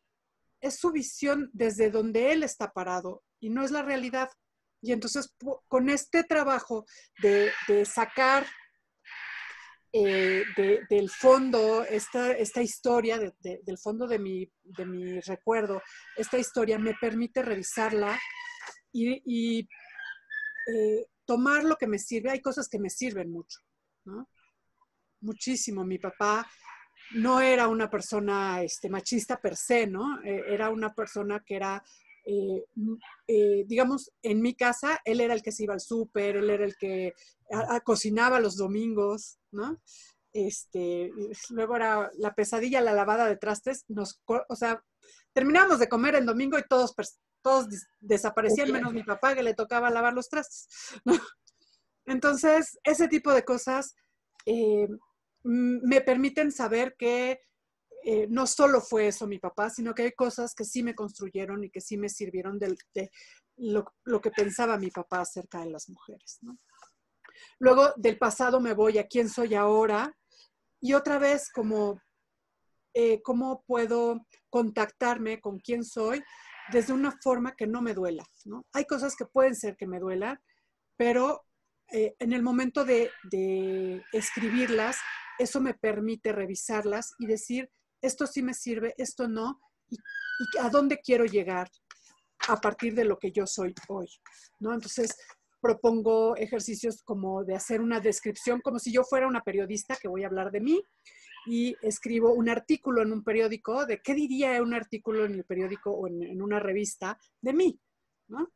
es 0.61 0.79
su 0.79 0.91
visión 0.91 1.49
desde 1.53 1.89
donde 1.89 2.31
él 2.31 2.43
está 2.43 2.71
parado 2.71 3.23
y 3.39 3.49
no 3.49 3.63
es 3.63 3.71
la 3.71 3.81
realidad. 3.81 4.29
Y 4.81 4.93
entonces, 4.93 5.35
con 5.67 5.89
este 5.89 6.23
trabajo 6.23 6.85
de, 7.21 7.51
sacar 7.85 8.47
eh, 9.93 10.43
del 10.89 11.09
fondo, 11.09 11.83
esta, 11.83 12.31
esta 12.31 12.61
historia, 12.61 13.19
del 13.19 13.77
fondo 13.77 14.07
de 14.07 14.17
mi, 14.17 14.51
de 14.63 14.85
mi 14.85 15.19
recuerdo, 15.19 15.81
esta 16.15 16.37
historia 16.37 16.79
me 16.79 16.95
permite 16.99 17.43
revisarla 17.43 18.19
y, 18.91 19.67
eh, 20.67 21.05
tomar 21.25 21.63
lo 21.63 21.75
que 21.75 21.87
me 21.87 21.99
sirve. 21.99 22.31
Hay 22.31 22.41
cosas 22.41 22.67
que 22.67 22.79
me 22.79 22.89
sirven 22.89 23.31
mucho. 23.31 23.59
Muchísimo. 25.21 25.85
Mi 25.85 25.99
papá 25.99 26.49
no 27.15 27.41
era 27.41 27.67
una 27.67 27.89
persona 27.89 28.61
este, 28.63 28.89
machista 28.89 29.39
per 29.39 29.55
se, 29.55 29.87
¿no? 29.87 30.21
Eh, 30.23 30.43
era 30.47 30.69
una 30.69 30.93
persona 30.93 31.43
que 31.45 31.55
era, 31.55 31.83
eh, 32.25 33.65
digamos, 33.65 34.11
en 34.21 34.41
mi 34.41 34.55
casa, 34.55 34.99
él 35.05 35.21
era 35.21 35.33
el 35.33 35.41
que 35.41 35.51
se 35.51 35.63
iba 35.63 35.73
al 35.73 35.81
súper, 35.81 36.37
él 36.37 36.49
era 36.49 36.65
el 36.65 36.75
que 36.77 37.13
cocinaba 37.83 38.39
los 38.39 38.55
domingos, 38.55 39.39
¿no? 39.51 39.81
Este, 40.33 41.11
luego 41.49 41.75
era 41.75 42.09
la 42.17 42.33
pesadilla, 42.33 42.79
la 42.79 42.93
lavada 42.93 43.27
de 43.27 43.35
trastes, 43.35 43.83
nos, 43.89 44.21
o 44.25 44.55
sea, 44.55 44.81
terminábamos 45.33 45.79
de 45.79 45.89
comer 45.89 46.15
el 46.15 46.25
domingo 46.25 46.57
y 46.57 46.63
todos 46.67 46.93
todos 47.41 47.67
desaparecían, 47.99 48.71
menos 48.71 48.93
mi 48.93 49.03
papá 49.03 49.33
que 49.33 49.43
le 49.43 49.53
tocaba 49.53 49.89
lavar 49.89 50.13
los 50.13 50.29
trastes. 50.29 50.67
Entonces, 52.05 52.79
ese 52.83 53.07
tipo 53.07 53.33
de 53.33 53.43
cosas 53.43 53.95
eh, 54.45 54.87
me 55.43 56.01
permiten 56.01 56.51
saber 56.51 56.95
que 56.97 57.41
eh, 58.03 58.27
no 58.29 58.47
solo 58.47 58.81
fue 58.81 59.07
eso 59.07 59.27
mi 59.27 59.39
papá, 59.39 59.69
sino 59.69 59.93
que 59.93 60.03
hay 60.03 60.11
cosas 60.13 60.55
que 60.55 60.65
sí 60.65 60.83
me 60.83 60.95
construyeron 60.95 61.63
y 61.63 61.69
que 61.69 61.81
sí 61.81 61.97
me 61.97 62.09
sirvieron 62.09 62.57
de, 62.57 62.75
lo, 63.57 64.21
que 64.21 64.31
pensaba 64.31 64.77
mi 64.77 64.89
papá 64.89 65.21
acerca 65.21 65.59
de 65.59 65.69
las 65.69 65.89
mujeres. 65.89 66.39
Luego 67.59 67.93
del 67.97 68.17
pasado 68.17 68.59
me 68.59 68.73
voy 68.73 68.97
a 68.97 69.07
quién 69.07 69.29
soy 69.29 69.53
ahora 69.53 70.15
y 70.79 70.93
otra 70.93 71.19
vez 71.19 71.49
como 71.51 72.01
eh, 72.93 73.21
cómo 73.21 73.63
puedo 73.65 74.25
contactarme 74.49 75.39
con 75.39 75.59
quién 75.59 75.85
soy 75.85 76.23
desde 76.71 76.93
una 76.93 77.17
forma 77.21 77.55
que 77.55 77.67
no 77.67 77.81
me 77.81 77.93
duela. 77.93 78.25
¿no? 78.45 78.65
Hay 78.73 78.85
cosas 78.85 79.15
que 79.15 79.25
pueden 79.25 79.55
ser 79.55 79.77
que 79.77 79.87
me 79.87 79.99
duelan, 79.99 80.41
pero 80.97 81.45
eh, 81.91 82.15
en 82.19 82.33
el 82.33 82.41
momento 82.41 82.85
de, 82.85 83.11
escribirlas, 84.13 84.97
eso 85.39 85.61
me 85.61 85.73
permite 85.73 86.31
revisarlas 86.31 87.13
y 87.19 87.25
decir, 87.25 87.69
esto 88.01 88.27
sí 88.27 88.41
me 88.41 88.53
sirve, 88.53 88.93
esto 88.97 89.27
no, 89.27 89.59
y, 89.89 89.97
a 90.59 90.69
dónde 90.69 90.99
quiero 90.99 91.25
llegar 91.25 91.69
a 92.47 92.59
partir 92.59 92.95
de 92.95 93.05
lo 93.05 93.19
que 93.19 93.31
yo 93.31 93.45
soy 93.45 93.73
hoy. 93.87 94.07
¿no? 94.59 94.73
Entonces, 94.73 95.15
propongo 95.59 96.35
ejercicios 96.35 97.03
como 97.03 97.43
de 97.43 97.55
hacer 97.55 97.81
una 97.81 97.99
descripción, 97.99 98.61
como 98.61 98.79
si 98.79 98.91
yo 98.91 99.03
fuera 99.03 99.27
una 99.27 99.41
periodista 99.41 99.95
que 99.95 100.07
voy 100.07 100.23
a 100.23 100.27
hablar 100.27 100.51
de 100.51 100.61
mí, 100.61 100.83
y 101.45 101.75
escribo 101.81 102.33
un 102.33 102.49
artículo 102.49 103.01
en 103.01 103.11
un 103.11 103.23
periódico 103.23 103.85
de 103.85 104.01
qué 104.01 104.13
diría 104.13 104.61
un 104.61 104.73
artículo 104.73 105.25
en 105.25 105.33
el 105.33 105.43
periódico 105.43 105.91
o 105.91 106.07
en, 106.07 106.41
una 106.41 106.59
revista 106.59 107.17
de 107.41 107.53
mí, 107.53 107.79
¿no? 108.27 108.51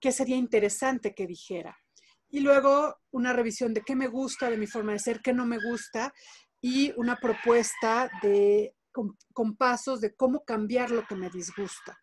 qué 0.00 0.12
sería 0.12 0.36
interesante 0.36 1.14
que 1.14 1.26
dijera. 1.26 1.76
Y 2.32 2.40
luego 2.40 2.96
una 3.10 3.32
revisión 3.34 3.74
de 3.74 3.82
qué 3.82 3.94
me 3.94 4.08
gusta 4.08 4.50
de 4.50 4.56
mi 4.56 4.66
forma 4.66 4.92
de 4.92 4.98
ser, 4.98 5.20
qué 5.20 5.34
no 5.34 5.46
me 5.46 5.58
gusta 5.58 6.12
y 6.62 6.92
una 6.96 7.16
propuesta 7.16 8.10
de, 8.22 8.74
con, 8.90 9.56
pasos 9.56 10.00
de 10.00 10.14
cómo 10.14 10.42
cambiar 10.42 10.90
lo 10.90 11.06
que 11.06 11.14
me 11.14 11.28
disgusta. 11.28 11.98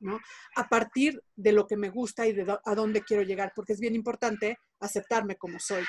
¿no? 0.00 0.18
A 0.56 0.68
partir 0.68 1.22
de 1.36 1.52
lo 1.52 1.66
que 1.66 1.76
me 1.76 1.90
gusta 1.90 2.26
y 2.26 2.32
de 2.32 2.58
a 2.64 2.74
dónde 2.74 3.02
quiero 3.02 3.22
llegar, 3.22 3.52
porque 3.54 3.74
es 3.74 3.80
bien 3.80 3.94
importante 3.94 4.58
aceptarme 4.80 5.36
como 5.36 5.58
soy. 5.58 5.84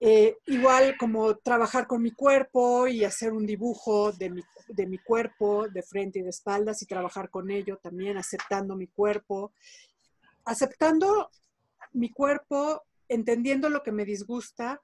Eh, 0.00 0.36
igual 0.46 0.96
como 0.98 1.36
trabajar 1.38 1.86
con 1.86 2.02
mi 2.02 2.10
cuerpo 2.10 2.88
y 2.88 3.04
hacer 3.04 3.32
un 3.32 3.46
dibujo 3.46 4.10
de 4.10 4.30
mi, 4.30 4.42
de 4.68 4.86
mi, 4.86 4.98
cuerpo, 4.98 5.68
de 5.68 5.82
frente 5.82 6.18
y 6.18 6.22
de 6.22 6.30
espaldas, 6.30 6.82
y 6.82 6.86
trabajar 6.86 7.30
con 7.30 7.50
ello 7.50 7.78
también, 7.80 8.16
aceptando 8.16 8.74
mi 8.74 8.88
cuerpo, 8.88 9.52
aceptando 10.44 11.30
mi 11.92 12.10
cuerpo, 12.10 12.82
entendiendo 13.08 13.68
lo 13.68 13.82
que 13.82 13.92
me 13.92 14.04
disgusta 14.04 14.80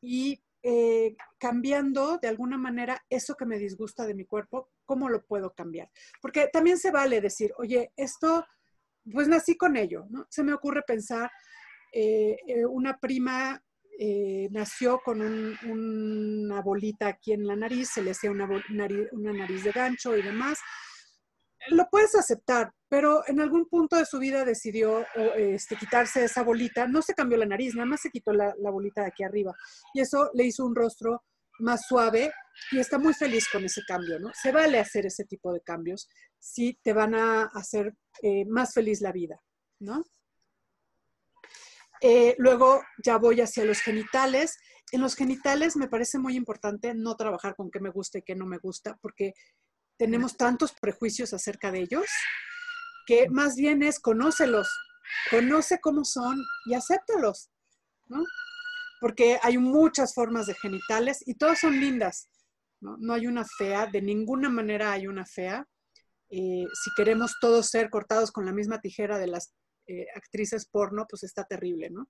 y 0.00 0.42
eh, 0.62 1.16
cambiando 1.38 2.18
de 2.18 2.28
alguna 2.28 2.56
manera 2.56 3.04
eso 3.10 3.34
que 3.34 3.46
me 3.46 3.58
disgusta 3.58 4.06
de 4.06 4.14
mi 4.14 4.24
cuerpo, 4.24 4.70
¿cómo 4.84 5.08
lo 5.08 5.24
puedo 5.24 5.52
cambiar? 5.52 5.90
Porque 6.20 6.48
también 6.52 6.78
se 6.78 6.90
vale 6.90 7.20
decir, 7.20 7.52
oye, 7.58 7.92
esto, 7.96 8.46
pues 9.12 9.28
nací 9.28 9.56
con 9.56 9.76
ello, 9.76 10.06
¿no? 10.10 10.26
Se 10.30 10.42
me 10.42 10.52
ocurre 10.52 10.82
pensar, 10.82 11.30
eh, 11.92 12.36
una 12.68 12.98
prima 12.98 13.62
eh, 13.98 14.48
nació 14.50 15.00
con 15.04 15.20
una 15.20 16.62
bolita 16.62 17.08
aquí 17.08 17.32
en 17.32 17.46
la 17.46 17.54
nariz, 17.54 17.90
se 17.90 18.02
le 18.02 18.12
hacía 18.12 18.30
una, 18.30 18.48
nariz, 18.70 19.62
de 19.62 19.70
gancho 19.70 20.16
y 20.16 20.22
demás. 20.22 20.58
Lo 21.68 21.88
puedes 21.90 22.14
aceptar, 22.14 22.72
pero 22.92 23.26
en 23.26 23.40
algún 23.40 23.70
punto 23.70 23.96
de 23.96 24.04
su 24.04 24.18
vida 24.18 24.44
decidió 24.44 25.06
este, 25.34 25.76
quitarse 25.76 26.24
esa 26.24 26.42
bolita. 26.42 26.86
No 26.86 27.00
se 27.00 27.14
cambió 27.14 27.38
la 27.38 27.46
nariz, 27.46 27.74
nada 27.74 27.86
más 27.86 28.02
se 28.02 28.10
quitó 28.10 28.34
la, 28.34 28.54
bolita 28.70 29.00
de 29.00 29.06
aquí 29.06 29.22
arriba. 29.22 29.54
Y 29.94 30.02
eso 30.02 30.28
le 30.34 30.44
hizo 30.44 30.66
un 30.66 30.74
rostro 30.74 31.22
más 31.60 31.86
suave 31.88 32.30
y 32.70 32.80
está 32.80 32.98
muy 32.98 33.14
feliz 33.14 33.48
con 33.50 33.64
ese 33.64 33.80
cambio, 33.88 34.20
¿no? 34.20 34.30
Se 34.34 34.52
vale 34.52 34.78
hacer 34.78 35.06
ese 35.06 35.24
tipo 35.24 35.54
de 35.54 35.62
cambios 35.62 36.06
si 36.38 36.78
te 36.82 36.92
van 36.92 37.14
a 37.14 37.44
hacer 37.54 37.94
eh, 38.20 38.44
más 38.44 38.74
feliz 38.74 39.00
la 39.00 39.12
vida, 39.12 39.40
¿no? 39.78 40.04
Eh, 42.02 42.34
luego 42.36 42.82
ya 43.02 43.16
voy 43.16 43.40
hacia 43.40 43.64
los 43.64 43.80
genitales. 43.80 44.58
En 44.90 45.00
los 45.00 45.16
genitales 45.16 45.76
me 45.76 45.88
parece 45.88 46.18
muy 46.18 46.36
importante 46.36 46.92
no 46.94 47.16
trabajar 47.16 47.54
con 47.56 47.70
qué 47.70 47.80
me 47.80 47.88
gusta 47.88 48.18
y 48.18 48.22
qué 48.22 48.34
no 48.34 48.44
me 48.44 48.58
gusta, 48.58 48.98
porque 49.00 49.32
tenemos 49.96 50.36
tantos 50.36 50.74
prejuicios 50.78 51.32
acerca 51.32 51.72
de 51.72 51.80
ellos, 51.80 52.04
que 53.06 53.28
más 53.28 53.56
bien 53.56 53.82
es 53.82 54.00
conócelos, 54.00 54.68
conoce 55.30 55.80
cómo 55.80 56.04
son 56.04 56.42
y 56.66 56.74
acéptalos, 56.74 57.50
¿no? 58.08 58.24
Porque 59.00 59.38
hay 59.42 59.58
muchas 59.58 60.14
formas 60.14 60.46
de 60.46 60.54
genitales 60.54 61.22
y 61.26 61.34
todas 61.34 61.60
son 61.60 61.80
lindas, 61.80 62.28
¿no? 62.80 62.96
No 62.98 63.14
hay 63.14 63.26
una 63.26 63.44
fea, 63.44 63.86
de 63.86 64.02
ninguna 64.02 64.48
manera 64.48 64.92
hay 64.92 65.06
una 65.06 65.26
fea. 65.26 65.66
Eh, 66.30 66.64
si 66.72 66.90
queremos 66.96 67.36
todos 67.40 67.66
ser 67.68 67.90
cortados 67.90 68.32
con 68.32 68.46
la 68.46 68.52
misma 68.52 68.80
tijera 68.80 69.18
de 69.18 69.26
las 69.26 69.52
eh, 69.86 70.06
actrices 70.14 70.66
porno, 70.66 71.06
pues 71.08 71.24
está 71.24 71.44
terrible, 71.44 71.90
¿no? 71.90 72.06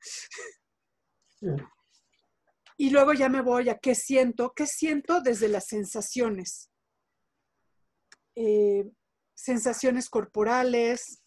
Y 2.76 2.90
luego 2.90 3.12
ya 3.12 3.28
me 3.28 3.40
voy 3.40 3.68
a 3.68 3.78
qué 3.78 3.94
siento, 3.94 4.52
qué 4.54 4.66
siento 4.66 5.20
desde 5.20 5.48
las 5.48 5.66
sensaciones. 5.66 6.70
Eh, 8.34 8.84
sensaciones 9.42 10.08
corporales, 10.08 11.22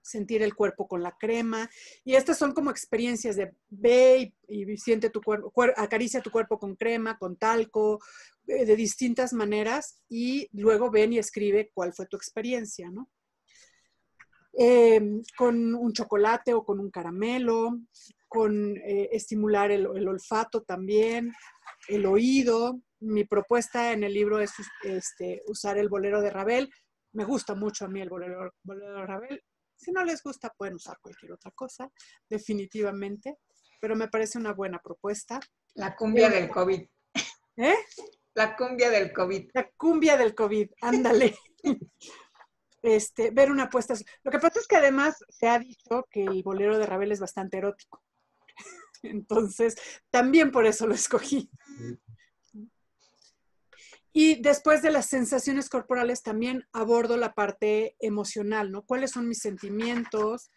sentir 0.00 0.42
el 0.42 0.54
cuerpo 0.54 0.88
con 0.88 1.02
la 1.02 1.14
crema. 1.18 1.68
Y 2.02 2.14
estas 2.14 2.38
son 2.38 2.52
como 2.52 2.70
experiencias 2.70 3.36
de 3.36 3.52
ve 3.68 4.32
y, 4.48 4.76
siente 4.78 5.10
tu 5.10 5.20
cuerpo, 5.20 5.52
acaricia 5.76 6.22
tu 6.22 6.30
cuerpo 6.30 6.58
con 6.58 6.74
crema, 6.74 7.18
con 7.18 7.36
talco, 7.36 8.00
eh, 8.46 8.64
de 8.64 8.76
distintas 8.76 9.34
maneras. 9.34 10.00
Y 10.08 10.48
luego 10.52 10.90
ven 10.90 11.12
y 11.12 11.18
escribe 11.18 11.70
cuál 11.74 11.92
fue 11.92 12.06
tu 12.06 12.16
experiencia, 12.16 12.90
¿no? 12.90 13.10
Em, 14.54 15.22
con 15.36 15.74
un 15.74 15.92
chocolate 15.92 16.54
o 16.54 16.64
con 16.64 16.80
un 16.80 16.90
caramelo, 16.90 17.78
con 18.26 18.76
eh, 18.78 19.10
estimular 19.12 19.70
el, 19.70 19.86
olfato 19.86 20.62
también, 20.62 21.32
el 21.88 22.06
oído. 22.06 22.80
Mi 23.00 23.24
propuesta 23.24 23.92
en 23.92 24.02
el 24.02 24.14
libro 24.14 24.40
es 24.40 24.52
este, 24.82 25.42
usar 25.46 25.76
el 25.76 25.88
bolero 25.90 26.22
de 26.22 26.30
Ravel. 26.30 26.70
Me 27.18 27.24
gusta 27.24 27.56
mucho 27.56 27.84
a 27.84 27.88
mí 27.88 28.00
el 28.00 28.10
bolero, 28.10 28.54
de 28.62 29.04
Ravel. 29.04 29.42
Si 29.74 29.90
no 29.90 30.04
les 30.04 30.22
gusta, 30.22 30.54
pueden 30.56 30.76
usar 30.76 30.98
cualquier 31.00 31.32
otra 31.32 31.50
cosa, 31.50 31.90
definitivamente, 32.30 33.38
pero 33.80 33.96
me 33.96 34.06
parece 34.06 34.38
una 34.38 34.52
buena 34.52 34.78
propuesta. 34.78 35.40
La 35.74 35.96
cumbia 35.96 36.30
del 36.30 36.48
COVID. 36.48 36.80
¿Eh? 37.56 37.74
La 38.34 38.54
cumbia 38.54 38.90
del 38.90 39.12
COVID. 39.12 39.50
La 39.52 39.68
cumbia 39.76 40.16
del 40.16 40.32
COVID, 40.32 40.70
ándale. 40.80 41.36
este, 42.82 43.32
ver 43.32 43.50
una 43.50 43.68
puesta. 43.68 43.94
Lo 44.22 44.30
que 44.30 44.38
pasa 44.38 44.60
es 44.60 44.68
que 44.68 44.76
además 44.76 45.16
se 45.28 45.48
ha 45.48 45.58
dicho 45.58 46.06
que 46.12 46.22
el 46.22 46.44
bolero 46.44 46.78
de 46.78 46.86
Ravel 46.86 47.10
es 47.10 47.18
bastante 47.18 47.58
erótico. 47.58 48.00
Entonces, 49.02 49.74
también 50.08 50.52
por 50.52 50.66
eso 50.66 50.86
lo 50.86 50.94
escogí. 50.94 51.50
Y 54.20 54.42
después 54.42 54.82
de 54.82 54.90
las 54.90 55.06
sensaciones 55.06 55.68
corporales, 55.68 56.24
también 56.24 56.64
abordo 56.72 57.16
la 57.16 57.34
parte 57.34 57.94
emocional, 58.00 58.72
¿no? 58.72 58.82
¿Cuáles 58.82 59.12
son 59.12 59.28
mis 59.28 59.38
sentimientos? 59.38 60.50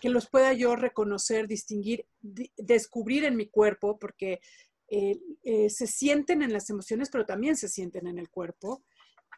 Que 0.00 0.08
los 0.08 0.30
pueda 0.30 0.52
yo 0.52 0.76
reconocer, 0.76 1.48
distinguir, 1.48 2.06
descubrir 2.20 3.24
en 3.24 3.34
mi 3.34 3.48
cuerpo, 3.48 3.98
porque 3.98 4.38
eh, 4.86 5.18
eh, 5.42 5.68
se 5.68 5.88
sienten 5.88 6.42
en 6.42 6.52
las 6.52 6.70
emociones, 6.70 7.10
pero 7.10 7.26
también 7.26 7.56
se 7.56 7.68
sienten 7.68 8.06
en 8.06 8.20
el 8.20 8.30
cuerpo. 8.30 8.84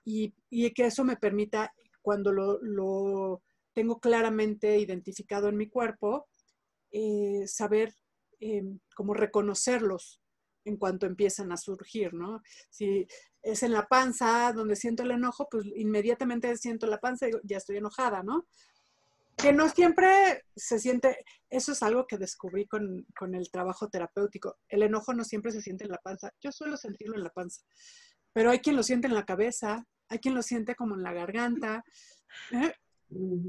Y, 0.05 0.35
que 0.75 0.85
eso 0.85 1.03
me 1.03 1.17
permita 1.17 1.73
cuando 2.03 2.33
lo, 2.33 3.43
tengo 3.73 3.99
claramente 3.99 4.79
identificado 4.79 5.49
en 5.49 5.57
mi 5.57 5.71
cuerpo, 5.71 6.29
eh, 6.93 7.45
saber 7.47 7.95
em, 8.41 8.79
cómo 8.95 9.15
reconocerlos 9.15 10.21
en 10.65 10.77
cuanto 10.77 11.07
empiezan 11.07 11.53
a 11.53 11.57
surgir, 11.57 12.15
¿no? 12.15 12.43
Si 12.69 13.07
es 13.43 13.63
en 13.63 13.73
la 13.73 13.87
panza 13.87 14.53
donde 14.53 14.77
siento 14.77 15.03
el 15.03 15.13
enojo, 15.13 15.49
pues 15.51 15.65
inmediatamente 15.75 16.57
siento 16.57 16.87
la 16.87 16.99
panza 16.99 17.29
y 17.29 17.33
ya 17.45 17.57
estoy 17.57 17.79
enojada, 17.79 18.23
¿no? 18.23 18.47
Que 19.37 19.53
no 19.53 19.69
siempre 19.71 20.45
se 20.55 20.79
siente, 20.79 21.25
eso 21.49 21.73
es 21.73 21.83
algo 21.83 22.07
que 22.07 22.19
descubrí 22.19 22.67
con, 22.67 23.07
con, 23.17 23.35
el 23.35 23.51
trabajo 23.51 23.89
terapéutico. 23.89 24.59
El 24.69 24.83
enojo 24.83 25.15
no 25.15 25.25
siempre 25.25 25.51
se 25.51 25.63
siente 25.63 25.85
en 25.85 25.91
la 25.91 25.99
panza. 25.99 26.31
Yo 26.43 26.53
suelo 26.53 26.77
sentirlo 26.77 27.17
en 27.17 27.25
la 27.25 27.31
panza, 27.31 27.63
pero 28.35 28.51
hay 28.51 28.59
quien 28.59 28.77
lo 28.77 28.83
siente 28.83 29.07
en 29.07 29.15
la 29.15 29.25
cabeza, 29.25 29.87
hay 30.09 30.19
quien 30.19 30.35
lo 30.35 30.43
siente 30.43 30.75
como 30.75 30.95
en 30.95 31.03
la 31.03 31.15
garganta. 31.15 31.85
¿eh? 32.53 32.75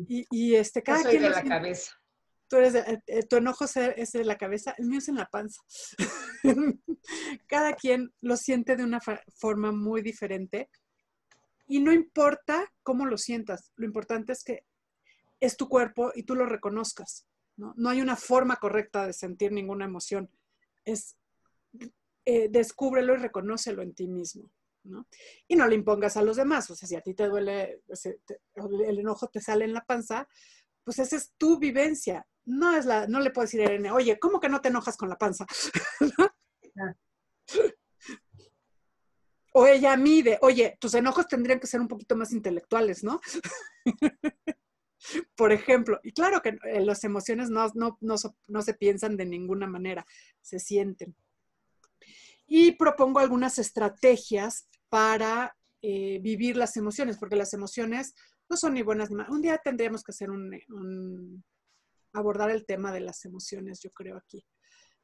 Y, 0.08 0.56
este, 0.56 0.82
cada 0.82 1.04
quien. 1.04 1.24
de 1.24 1.30
la 1.30 1.44
cabeza. 1.44 2.01
Tú 2.52 2.58
eres 2.58 2.76
eh, 2.76 3.02
eh, 3.08 3.24
tu 3.24 3.38
enojo 3.38 3.64
es 3.64 4.12
de 4.12 4.26
la 4.26 4.38
cabeza, 4.38 4.76
el 4.78 4.88
mío 4.88 4.98
es 4.98 5.08
en 5.08 5.16
la 5.16 5.26
panza. 5.26 5.62
cada 7.48 7.72
quien 7.76 8.14
lo 8.20 8.36
siente 8.36 8.76
de 8.76 8.84
una 8.84 9.00
forma 9.38 9.72
muy 9.72 10.02
diferente. 10.02 10.70
Y 11.66 11.80
no 11.80 11.94
importa 11.94 12.70
cómo 12.84 13.06
lo 13.06 13.18
sientas, 13.18 13.72
lo 13.78 13.86
importante 13.86 14.34
es 14.34 14.44
que 14.44 14.66
es 15.40 15.56
tu 15.56 15.70
cuerpo 15.70 16.12
y 16.14 16.24
tú 16.24 16.36
lo 16.36 16.46
reconozcas. 16.46 17.26
No, 17.56 17.74
no 17.78 17.90
hay 17.90 18.02
una 18.02 18.18
forma 18.18 18.58
correcta 18.58 19.08
de 19.08 19.14
sentir 19.14 19.54
ninguna 19.54 19.86
emoción. 19.86 20.30
Es 20.84 21.16
descúbrelo 22.26 23.14
y 23.14 23.20
reconócelo 23.20 23.82
en 23.82 23.96
ti 23.96 24.10
mismo. 24.10 24.52
Y 25.48 25.56
no 25.56 25.68
le 25.70 25.76
impongas 25.76 26.18
a 26.18 26.22
los 26.22 26.36
demás. 26.36 26.70
O 26.70 26.76
sea, 26.76 26.86
si 26.86 26.98
a 26.98 27.02
ti 27.02 27.14
te 27.14 27.30
duele, 27.30 27.82
el 28.86 29.00
enojo 29.00 29.28
te 29.28 29.40
sale 29.40 29.64
en 29.64 29.72
la 29.72 29.86
panza, 29.86 30.28
pues 30.84 31.00
esa 31.00 31.16
es 31.16 31.32
tu 31.38 31.58
vivencia. 31.58 32.28
No 32.46 32.76
es 32.76 32.86
la, 32.86 33.08
no 33.08 33.20
le 33.20 33.32
puedes 33.32 33.52
decir 33.52 33.62
a 33.62 33.72
Irene, 33.72 33.92
oye, 33.92 34.20
¿cómo 34.20 34.40
que 34.40 34.50
no 34.50 34.62
te 34.62 34.70
enojas 34.70 34.98
con 34.98 35.10
la 35.10 35.18
panza? 35.18 35.46
o 39.54 39.68
ella 39.68 39.98
mide, 39.98 40.40
oye, 40.42 40.78
tus 40.80 40.94
enojos 40.94 41.28
tendrían 41.28 41.60
que 41.60 41.68
ser 41.68 41.82
un 41.82 41.88
poquito 41.88 42.16
más 42.16 42.32
intelectuales, 42.32 43.04
¿no? 43.04 43.22
Por 45.36 45.52
ejemplo, 45.52 46.00
y 46.04 46.14
claro 46.14 46.42
que 46.42 46.58
eh, 46.64 46.82
las 46.82 47.04
emociones 47.04 47.50
no, 47.50 47.72
no 48.00 48.62
se 48.62 48.74
piensan 48.74 49.18
de 49.18 49.26
ninguna 49.26 49.68
manera, 49.68 50.06
se 50.42 50.60
sienten 50.60 51.16
y 52.54 52.74
propongo 52.74 53.20
algunas 53.20 53.60
estrategias 53.60 54.68
para 54.90 55.56
eh, 55.82 56.20
vivir 56.20 56.58
las 56.58 56.76
emociones, 56.76 57.18
porque 57.18 57.38
las 57.38 57.54
emociones 57.54 58.14
no 58.50 58.58
son 58.58 58.74
ni 58.74 58.82
buenas 58.82 59.10
ni 59.10 59.16
malas. 59.16 59.32
Un 59.32 59.42
día 59.42 59.58
tendríamos 59.58 60.04
que 60.04 60.12
hacer 60.12 60.30
un, 60.30 61.42
abordar 62.14 62.52
el 62.52 62.66
tema 62.66 62.92
de 62.92 63.02
las 63.02 63.26
emociones, 63.26 63.80
yo 63.82 63.92
creo 63.92 64.18
aquí. 64.18 64.46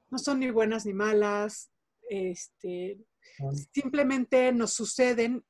No 0.10 0.18
son 0.18 0.40
ni 0.40 0.52
buenas 0.52 0.86
ni 0.86 0.94
malas, 0.94 1.70
este, 2.10 3.00
simplemente 3.74 4.52
nos 4.52 4.74
suceden 4.74 5.46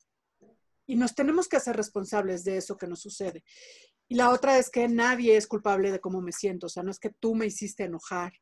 y 0.86 0.96
nos 0.96 1.14
tenemos 1.14 1.48
que 1.48 1.58
hacer 1.58 1.76
responsables 1.76 2.44
de 2.44 2.58
eso 2.58 2.78
que 2.78 2.88
nos 2.88 3.02
sucede. 3.02 3.44
Y 4.08 4.16
la 4.16 4.30
otra 4.30 4.58
es 4.58 4.70
que 4.70 4.88
nadie 4.88 5.36
es 5.36 5.48
culpable 5.48 5.92
de 5.92 6.00
cómo 6.00 6.22
me 6.22 6.32
siento, 6.32 6.68
o 6.68 6.70
sea, 6.70 6.84
no 6.84 6.92
es 6.92 7.00
que 7.00 7.12
tú 7.20 7.36
me 7.36 7.46
hiciste 7.46 7.84
enojar, 7.84 8.34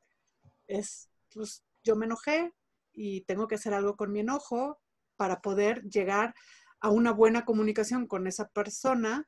es, 0.68 1.10
pues 1.34 1.64
yo 1.84 1.96
me 1.96 2.06
enojé 2.06 2.54
y 2.94 3.22
tengo 3.22 3.48
que 3.48 3.56
hacer 3.56 3.74
algo 3.74 3.96
con 3.96 4.12
mi 4.12 4.20
enojo 4.20 4.80
para 5.16 5.42
poder 5.42 5.84
llegar 5.84 6.34
a 6.82 6.92
una 6.92 7.12
buena 7.12 7.46
comunicación 7.46 8.08
con 8.08 8.28
esa 8.28 8.48
persona 8.50 9.28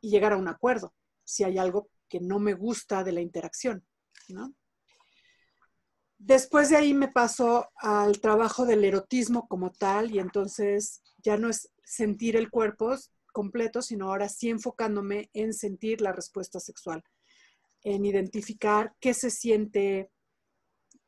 y 0.00 0.10
llegar 0.10 0.32
a 0.32 0.36
un 0.36 0.48
acuerdo, 0.48 0.94
si 1.24 1.44
hay 1.44 1.56
algo 1.56 1.88
que 2.12 2.20
no 2.20 2.38
me 2.38 2.52
gusta 2.52 3.02
de 3.04 3.12
la 3.12 3.22
interacción, 3.22 3.86
¿no? 4.28 4.54
Después 6.18 6.68
de 6.68 6.76
ahí 6.76 6.92
me 6.92 7.08
paso 7.08 7.70
al 7.76 8.20
trabajo 8.20 8.66
del 8.66 8.84
erotismo 8.84 9.48
como 9.48 9.72
tal 9.72 10.14
y 10.14 10.18
entonces 10.18 11.00
ya 11.16 11.38
no 11.38 11.48
es 11.48 11.72
sentir 11.82 12.36
el 12.36 12.50
cuerpo 12.50 12.94
completo, 13.32 13.80
sino 13.80 14.10
ahora 14.10 14.28
sí 14.28 14.50
enfocándome 14.50 15.30
en 15.32 15.54
sentir 15.54 16.02
la 16.02 16.12
respuesta 16.12 16.60
sexual, 16.60 17.02
en 17.82 18.04
identificar 18.04 18.92
qué 19.00 19.14
se 19.14 19.30
siente 19.30 20.10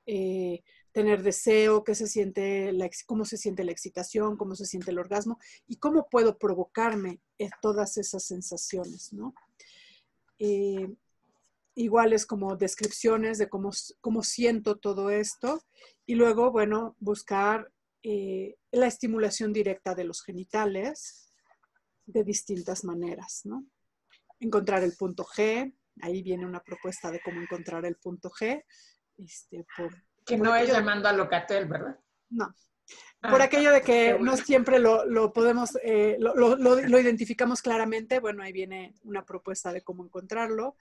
eh, 0.07 0.63
tener 0.91 1.23
deseo, 1.23 1.85
qué 1.85 1.95
se 1.95 2.07
siente 2.07 2.73
la, 2.73 2.89
cómo 3.05 3.27
se 3.27 3.37
siente 3.37 3.63
la 3.63 3.73
excitación, 3.73 4.39
cómo 4.39 4.55
se 4.55 4.65
siente 4.65 4.91
el 4.91 4.99
orgasmo 4.99 5.39
y 5.67 5.77
cómo 5.77 6.09
puedo 6.11 6.39
provocarme 6.39 7.21
todas 7.61 7.99
esas 7.99 8.25
sensaciones, 8.25 9.13
¿no? 9.13 9.35
Eh, 10.39 10.89
iguales 11.75 12.27
como 12.27 12.57
descripciones 12.57 13.39
de 13.39 13.49
cómo, 13.49 13.71
cómo 14.01 14.23
siento 14.23 14.77
todo 14.77 15.11
esto 15.11 15.63
y 16.07 16.15
luego, 16.15 16.51
bueno, 16.51 16.97
buscar 17.01 17.71
eh, 18.03 18.57
la 18.71 18.87
estimulación 18.87 19.53
directa 19.53 19.95
de 19.95 20.05
los 20.05 20.23
genitales 20.23 21.33
de 22.07 22.23
distintas 22.23 22.85
maneras, 22.85 23.41
¿no? 23.45 23.65
Encontrar 24.41 24.83
el 24.85 24.95
punto 24.97 25.25
G, 25.25 25.75
ahí 26.03 26.23
viene 26.23 26.47
una 26.47 26.63
propuesta 26.63 27.11
de 27.11 27.21
cómo 27.25 27.41
encontrar 27.41 27.85
el 27.87 27.97
punto 27.97 28.31
G. 28.31 28.63
Este, 29.17 29.65
por, 29.77 29.91
que 30.27 30.37
no 30.37 30.55
es 30.55 30.71
llamando 30.71 31.09
a 31.09 31.13
Locatel, 31.13 31.67
¿verdad? 31.67 31.99
No. 32.31 32.55
Ah, 33.23 33.31
por 33.31 33.41
aquello 33.41 33.73
de 33.73 33.81
que 33.81 34.19
no 34.19 34.37
siempre 34.37 34.79
lo, 34.79 35.07
lo 35.07 35.33
podemos, 35.33 35.79
eh, 35.83 36.17
lo, 36.19 36.35
lo, 36.35 36.57
lo, 36.57 36.99
identificamos 37.01 37.63
claramente, 37.63 38.21
bueno, 38.21 38.43
ahí 38.43 38.53
viene 38.53 38.95
una 39.03 39.25
propuesta 39.25 39.73
de 39.73 39.83
cómo 39.83 40.05
encontrarlo. 40.05 40.77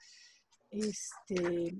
Este, 0.70 1.74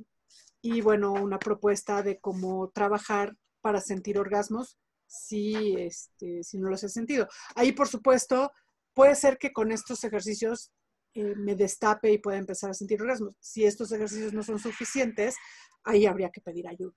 y 0.63 0.81
bueno, 0.81 1.13
una 1.13 1.39
propuesta 1.39 2.03
de 2.03 2.19
cómo 2.19 2.71
trabajar 2.71 3.37
para 3.61 3.81
sentir 3.81 4.19
orgasmos 4.19 4.79
si, 5.07 5.75
este, 5.79 6.43
si 6.43 6.59
no 6.59 6.71
los 6.71 6.83
he 6.83 6.89
sentido. 6.89 7.29
Ahí, 7.55 7.73
por 7.73 7.89
supuesto, 7.89 8.53
puede 8.95 9.15
ser 9.17 9.37
que 9.37 9.53
con 9.53 9.73
estos 9.73 10.03
ejercicios 10.05 10.73
eh, 11.15 11.35
me 11.37 11.55
destape 11.55 12.13
y 12.13 12.19
pueda 12.19 12.39
empezar 12.39 12.71
a 12.71 12.75
sentir 12.75 13.03
orgasmos. 13.03 13.35
Si 13.41 13.65
estos 13.65 13.93
ejercicios 13.93 14.33
no 14.33 14.43
son 14.43 14.59
suficientes, 14.59 15.37
ahí 15.85 16.07
habría 16.07 16.31
que 16.31 16.41
pedir 16.41 16.67
ayuda. 16.67 16.97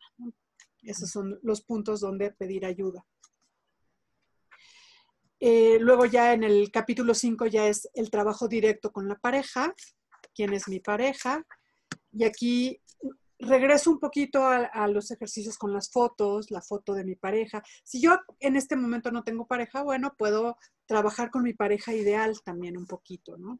Esos 0.82 1.10
son 1.12 1.40
los 1.44 1.62
puntos 1.62 2.00
donde 2.00 2.32
pedir 2.32 2.66
ayuda. 2.66 3.06
Eh, 5.40 5.78
luego 5.80 6.06
ya 6.06 6.34
en 6.34 6.44
el 6.44 6.72
capítulo 6.72 7.14
5 7.14 7.46
ya 7.46 7.68
es 7.68 7.90
el 7.94 8.10
trabajo 8.10 8.48
directo 8.48 8.92
con 8.92 9.08
la 9.08 9.16
pareja, 9.16 9.74
quién 10.34 10.54
es 10.54 10.68
mi 10.68 10.80
pareja, 10.80 11.46
y 12.12 12.24
aquí 12.24 12.82
regreso 13.40 13.92
un 13.92 14.00
poquito 14.00 14.46
a, 14.46 14.88
los 14.88 15.12
ejercicios 15.12 15.58
con 15.58 15.74
las 15.74 15.92
fotos, 15.92 16.50
la 16.50 16.62
foto 16.62 16.94
de 16.94 17.04
mi 17.04 17.16
pareja. 17.16 17.62
Si 17.84 18.02
yo 18.02 18.18
en 18.40 18.56
este 18.56 18.76
momento 18.76 19.12
no 19.12 19.24
tengo 19.24 19.46
pareja, 19.46 19.84
bueno, 19.84 20.16
puedo 20.18 20.58
trabajar 20.86 21.30
con 21.30 21.44
mi 21.44 21.54
pareja 21.54 21.94
ideal 21.94 22.42
también 22.44 22.78
un 22.78 22.88
poquito, 22.88 23.38
¿no? 23.38 23.60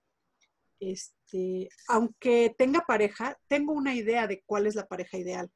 Este, 0.80 1.70
aunque 1.88 2.56
tenga 2.58 2.82
pareja, 2.82 3.38
tengo 3.48 3.74
una 3.74 3.94
idea 3.94 4.28
de 4.28 4.44
cuál 4.46 4.68
es 4.68 4.76
la 4.76 4.88
pareja 4.88 5.18
ideal. 5.18 5.52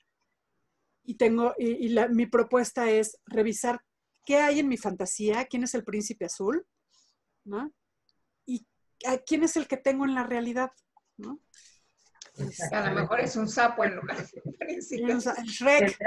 Y 1.03 1.15
tengo, 1.15 1.53
y, 1.57 1.95
mi 2.11 2.27
propuesta 2.27 2.89
es 2.91 3.17
revisar 3.25 3.81
qué 4.25 4.37
hay 4.37 4.59
en 4.59 4.67
mi 4.67 4.77
fantasía, 4.77 5.45
quién 5.45 5.63
es 5.63 5.73
el 5.73 5.83
príncipe 5.83 6.25
azul, 6.25 6.65
¿no? 7.43 7.73
Y 8.45 8.67
quién 9.25 9.43
es 9.43 9.55
el 9.55 9.67
que 9.67 9.77
tengo 9.77 10.05
en 10.05 10.15
la 10.15 10.23
realidad, 10.23 10.71
¿no? 11.17 11.41
A 12.71 12.89
lo 12.89 13.01
mejor 13.01 13.19
es 13.19 13.35
un 13.35 13.47
sapo 13.47 13.83
en 13.83 13.95
lugar 13.95 14.17
de 14.25 14.41
príncipe. 14.57 15.13
Shrek. 15.43 15.97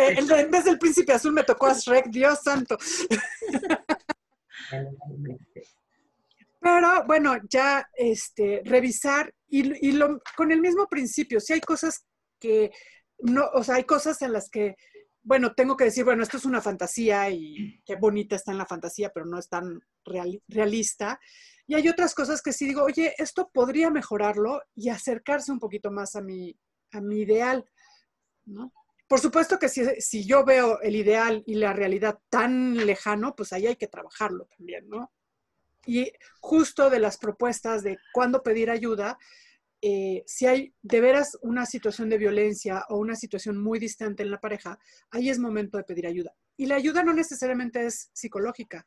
En 0.00 0.50
vez, 0.50 0.64
del 0.64 0.78
príncipe 0.78 1.12
azul 1.12 1.32
me 1.32 1.44
tocó 1.44 1.66
a 1.66 1.74
Shrek, 1.74 2.06
Dios 2.06 2.40
santo. 2.42 2.78
Pero 6.60 7.04
bueno, 7.06 7.36
ya 7.48 7.86
este, 7.94 8.62
revisar 8.64 9.32
y, 9.48 9.92
lo, 9.92 10.20
con 10.36 10.50
el 10.50 10.60
mismo 10.60 10.88
principio, 10.88 11.38
si 11.40 11.52
hay 11.52 11.60
cosas 11.60 12.04
que 12.40 12.72
no, 13.18 13.48
o 13.54 13.62
sea, 13.62 13.76
hay 13.76 13.84
cosas 13.84 14.20
en 14.22 14.32
las 14.32 14.50
que, 14.50 14.74
bueno, 15.26 15.54
tengo 15.54 15.76
que 15.76 15.86
decir, 15.86 16.04
bueno, 16.04 16.22
esto 16.22 16.36
es 16.36 16.44
una 16.44 16.62
fantasía 16.62 17.28
y 17.30 17.82
qué 17.84 17.96
bonita 17.96 18.36
está 18.36 18.52
en 18.52 18.58
la 18.58 18.64
fantasía, 18.64 19.10
pero 19.12 19.26
no 19.26 19.40
es 19.40 19.48
tan 19.48 19.80
realista. 20.04 21.18
Y 21.66 21.74
hay 21.74 21.88
otras 21.88 22.14
cosas 22.14 22.40
que 22.40 22.52
sí 22.52 22.64
digo, 22.64 22.84
oye, 22.84 23.12
esto 23.18 23.50
podría 23.52 23.90
mejorarlo 23.90 24.62
y 24.76 24.88
acercarse 24.88 25.50
un 25.50 25.58
poquito 25.58 25.90
más 25.90 26.14
a 26.14 26.20
mi, 26.20 26.56
a 26.92 27.00
mi 27.00 27.22
ideal, 27.22 27.68
¿no? 28.44 28.72
Por 29.08 29.18
supuesto 29.18 29.58
que 29.58 29.68
si, 29.68 29.84
si, 30.00 30.24
yo 30.24 30.44
veo 30.44 30.80
el 30.80 30.94
ideal 30.94 31.42
y 31.44 31.56
la 31.56 31.72
realidad 31.72 32.20
tan 32.28 32.86
lejano, 32.86 33.34
pues 33.34 33.52
ahí 33.52 33.66
hay 33.66 33.76
que 33.76 33.88
trabajarlo 33.88 34.46
también, 34.56 34.88
¿no? 34.88 35.12
Y 35.86 36.12
justo 36.38 36.88
de 36.88 37.00
las 37.00 37.18
propuestas 37.18 37.82
de 37.82 37.98
cuándo 38.12 38.44
pedir 38.44 38.70
ayuda, 38.70 39.18
eh, 39.82 40.22
si 40.26 40.46
hay 40.46 40.74
de 40.82 41.00
veras 41.00 41.36
una 41.42 41.66
situación 41.66 42.08
de 42.08 42.18
violencia 42.18 42.84
o 42.88 42.96
una 42.96 43.14
situación 43.14 43.58
muy 43.58 43.78
distante 43.78 44.22
en 44.22 44.30
la 44.30 44.40
pareja, 44.40 44.78
ahí 45.10 45.30
es 45.30 45.38
momento 45.38 45.78
de 45.78 45.84
pedir 45.84 46.06
ayuda. 46.06 46.34
Y 46.56 46.66
la 46.66 46.76
ayuda 46.76 47.02
no 47.02 47.12
necesariamente 47.12 47.86
es 47.86 48.10
psicológica 48.12 48.86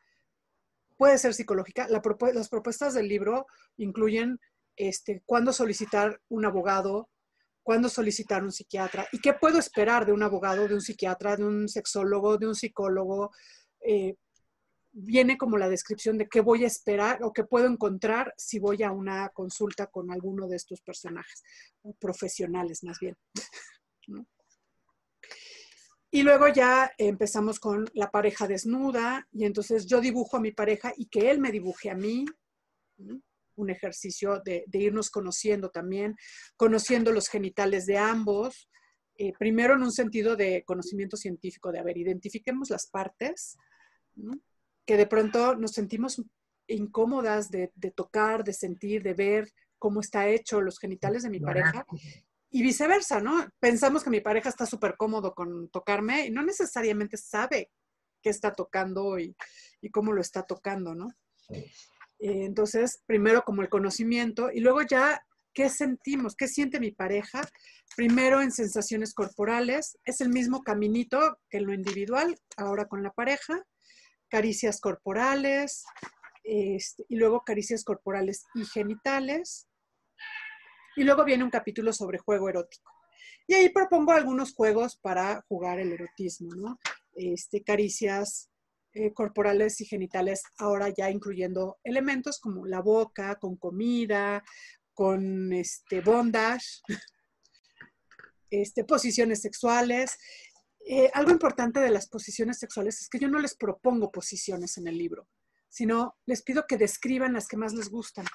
puede 0.99 1.17
ser 1.17 1.33
psicológica. 1.33 1.87
las 1.87 2.49
propuestas 2.49 2.93
del 2.93 3.07
libro 3.07 3.47
incluyen 3.77 4.37
este, 4.75 5.23
cuándo 5.25 5.53
solicitar 5.53 6.21
un 6.27 6.45
abogado, 6.45 7.09
cuándo 7.63 7.87
solicitar 7.87 8.43
un 8.43 8.51
psiquiatra 8.51 9.07
y 9.13 9.19
qué 9.19 9.31
puedo 9.33 9.59
esperar 9.59 10.05
de 10.05 10.11
un 10.11 10.23
abogado, 10.23 10.67
de 10.67 10.73
un 10.73 10.81
psiquiatra, 10.81 11.37
de 11.37 11.45
un 11.45 11.69
sexólogo, 11.69 12.37
de 12.37 12.47
un 12.47 12.55
psicólogo. 12.55 13.31
Eh, 13.79 14.17
viene 14.91 15.37
como 15.37 15.57
la 15.57 15.69
descripción 15.69 16.17
de 16.17 16.27
qué 16.27 16.41
voy 16.41 16.63
a 16.63 16.67
esperar 16.67 17.23
o 17.23 17.31
qué 17.31 17.43
puedo 17.43 17.67
encontrar 17.67 18.33
si 18.37 18.59
voy 18.59 18.83
a 18.83 18.91
una 18.91 19.29
consulta 19.29 19.87
con 19.87 20.11
alguno 20.11 20.47
de 20.47 20.57
estos 20.57 20.81
personajes, 20.81 21.43
profesionales 21.99 22.83
más 22.83 22.99
bien. 22.99 23.15
Y 26.11 26.23
luego 26.23 26.47
ya 26.47 26.91
empezamos 26.97 27.59
con 27.59 27.87
la 27.93 28.09
pareja 28.09 28.47
desnuda 28.47 29.27
y 29.31 29.45
entonces 29.45 29.85
yo 29.85 30.01
dibujo 30.01 30.37
a 30.37 30.41
mi 30.41 30.51
pareja 30.51 30.91
y 30.97 31.05
que 31.05 31.29
él 31.29 31.39
me 31.39 31.51
dibuje 31.51 31.91
a 31.91 31.95
mí. 31.95 32.25
Un 33.55 33.69
ejercicio 33.69 34.41
de, 34.43 34.65
irnos 34.73 35.11
conociendo 35.11 35.69
también, 35.69 36.15
conociendo 36.57 37.11
los 37.11 37.27
genitales 37.27 37.85
de 37.85 37.99
ambos. 37.99 38.69
Eh, 39.17 39.33
primero 39.37 39.75
en 39.75 39.83
un 39.83 39.91
sentido 39.91 40.35
de 40.35 40.63
conocimiento 40.65 41.15
científico, 41.15 41.71
de, 41.71 41.77
a 41.77 41.83
ver, 41.83 41.97
identifiquemos 41.97 42.71
las 42.71 42.87
partes, 42.87 43.55
que 44.89 44.97
de 44.97 45.05
pronto 45.05 45.55
nos 45.55 45.73
sentimos 45.73 46.19
incómodas 46.67 47.51
de, 47.51 47.71
de, 47.75 47.91
tocar, 47.91 48.43
de 48.43 48.53
sentir, 48.53 49.03
de 49.03 49.13
ver 49.13 49.47
cómo 49.77 49.99
está 49.99 50.27
hecho 50.27 50.61
los 50.61 50.79
genitales 50.79 51.21
de 51.21 51.29
mi 51.29 51.39
pareja 51.39 51.85
y 52.49 52.63
viceversa, 52.63 53.21
¿no? 53.21 53.47
Pensamos 53.59 54.03
que 54.03 54.09
mi 54.09 54.19
pareja 54.19 54.49
está 54.49 54.65
súper 54.65 54.97
cómodo 54.97 55.35
con 55.35 55.69
tocarme 55.69 56.25
y 56.25 56.31
no 56.31 56.41
necesariamente 56.41 57.17
sabe 57.17 57.69
qué 58.23 58.31
está 58.31 58.51
tocando 58.51 59.19
y, 59.19 59.35
cómo 59.91 60.11
lo 60.11 60.21
está 60.21 60.41
tocando, 60.41 60.95
¿no? 60.95 61.13
Eh, 61.51 61.65
entonces, 62.17 63.03
primero 63.05 63.43
como 63.43 63.61
el 63.61 63.69
conocimiento 63.69 64.49
y 64.51 64.59
luego 64.59 64.81
ya 64.81 65.23
qué 65.53 65.69
sentimos, 65.69 66.35
qué 66.35 66.47
siente 66.47 66.79
mi 66.79 66.89
pareja. 66.89 67.41
Primero 67.95 68.41
en 68.41 68.51
sensaciones 68.51 69.13
corporales, 69.13 69.99
es 70.03 70.19
el 70.19 70.29
mismo 70.29 70.63
caminito 70.63 71.37
que 71.47 71.59
en 71.59 71.67
lo 71.67 71.75
individual, 71.75 72.35
ahora 72.57 72.87
con 72.87 73.03
la 73.03 73.11
pareja, 73.11 73.63
caricias 74.29 74.79
corporales 74.79 75.83
este, 76.43 77.05
y 77.09 77.15
luego 77.17 77.43
caricias 77.43 77.83
corporales 77.83 78.45
y 78.55 78.65
genitales 78.65 79.67
y 80.95 81.03
luego 81.03 81.23
viene 81.23 81.43
un 81.43 81.49
capítulo 81.49 81.93
sobre 81.93 82.17
juego 82.17 82.49
erótico. 82.49 82.91
Y 83.47 83.53
ahí 83.53 83.69
propongo 83.69 84.11
algunos 84.11 84.53
juegos 84.53 84.97
para 84.97 85.43
jugar 85.47 85.79
el 85.79 85.91
erotismo, 85.93 86.53
¿no? 86.55 86.79
Este, 87.13 87.63
caricias 87.63 88.49
eh, 88.93 89.13
corporales 89.13 89.79
y 89.81 89.85
genitales, 89.85 90.43
ahora 90.57 90.89
ya 90.89 91.09
incluyendo 91.09 91.77
elementos 91.83 92.39
como 92.39 92.65
la 92.65 92.81
boca, 92.81 93.35
con 93.35 93.55
comida, 93.55 94.43
con 94.93 95.53
este, 95.53 96.01
bondage, 96.01 96.81
este, 98.49 98.83
posiciones 98.83 99.41
sexuales. 99.41 100.17
Eh, 100.91 101.11
algo 101.13 101.29
importante 101.29 101.79
de 101.79 101.91
las 101.91 102.07
posiciones 102.07 102.57
sexuales 102.57 102.99
es 102.99 103.09
que 103.09 103.19
yo 103.19 103.27
no 103.27 103.37
les 103.37 103.53
propongo 103.53 104.11
posiciones 104.11 104.75
en 104.79 104.87
el 104.87 104.97
libro, 104.97 105.27
sino 105.67 106.17
les 106.25 106.41
pido 106.41 106.65
que 106.67 106.77
describan 106.77 107.33
las 107.33 107.47
que 107.47 107.57
más 107.57 107.73
les 107.73 107.91
gustan. 107.91 108.25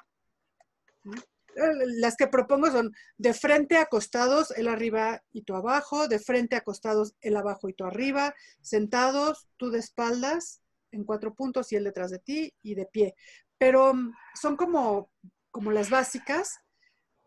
las 1.56 2.14
que 2.14 2.28
propongo 2.28 2.70
son 2.70 2.92
de 3.18 3.34
frente 3.34 3.76
acostados, 3.76 4.52
el 4.52 4.68
arriba 4.68 5.20
y 5.32 5.42
tú 5.42 5.56
abajo, 5.56 6.06
de 6.06 6.20
frente 6.20 6.54
acostados, 6.54 7.16
el 7.22 7.36
abajo 7.36 7.68
y 7.68 7.72
tú 7.72 7.86
arriba, 7.86 8.32
sentados, 8.60 9.48
tú 9.56 9.70
de 9.70 9.80
espaldas 9.80 10.62
en 10.92 11.02
cuatro 11.02 11.34
puntos 11.34 11.72
y 11.72 11.76
él 11.76 11.82
detrás 11.82 12.12
de 12.12 12.20
ti 12.20 12.54
y 12.62 12.76
de 12.76 12.86
pie. 12.86 13.16
Pero 13.58 13.94
mm, 13.94 14.12
son 14.40 14.56
como, 14.56 15.10
como 15.50 15.72
las 15.72 15.90
básicas, 15.90 16.60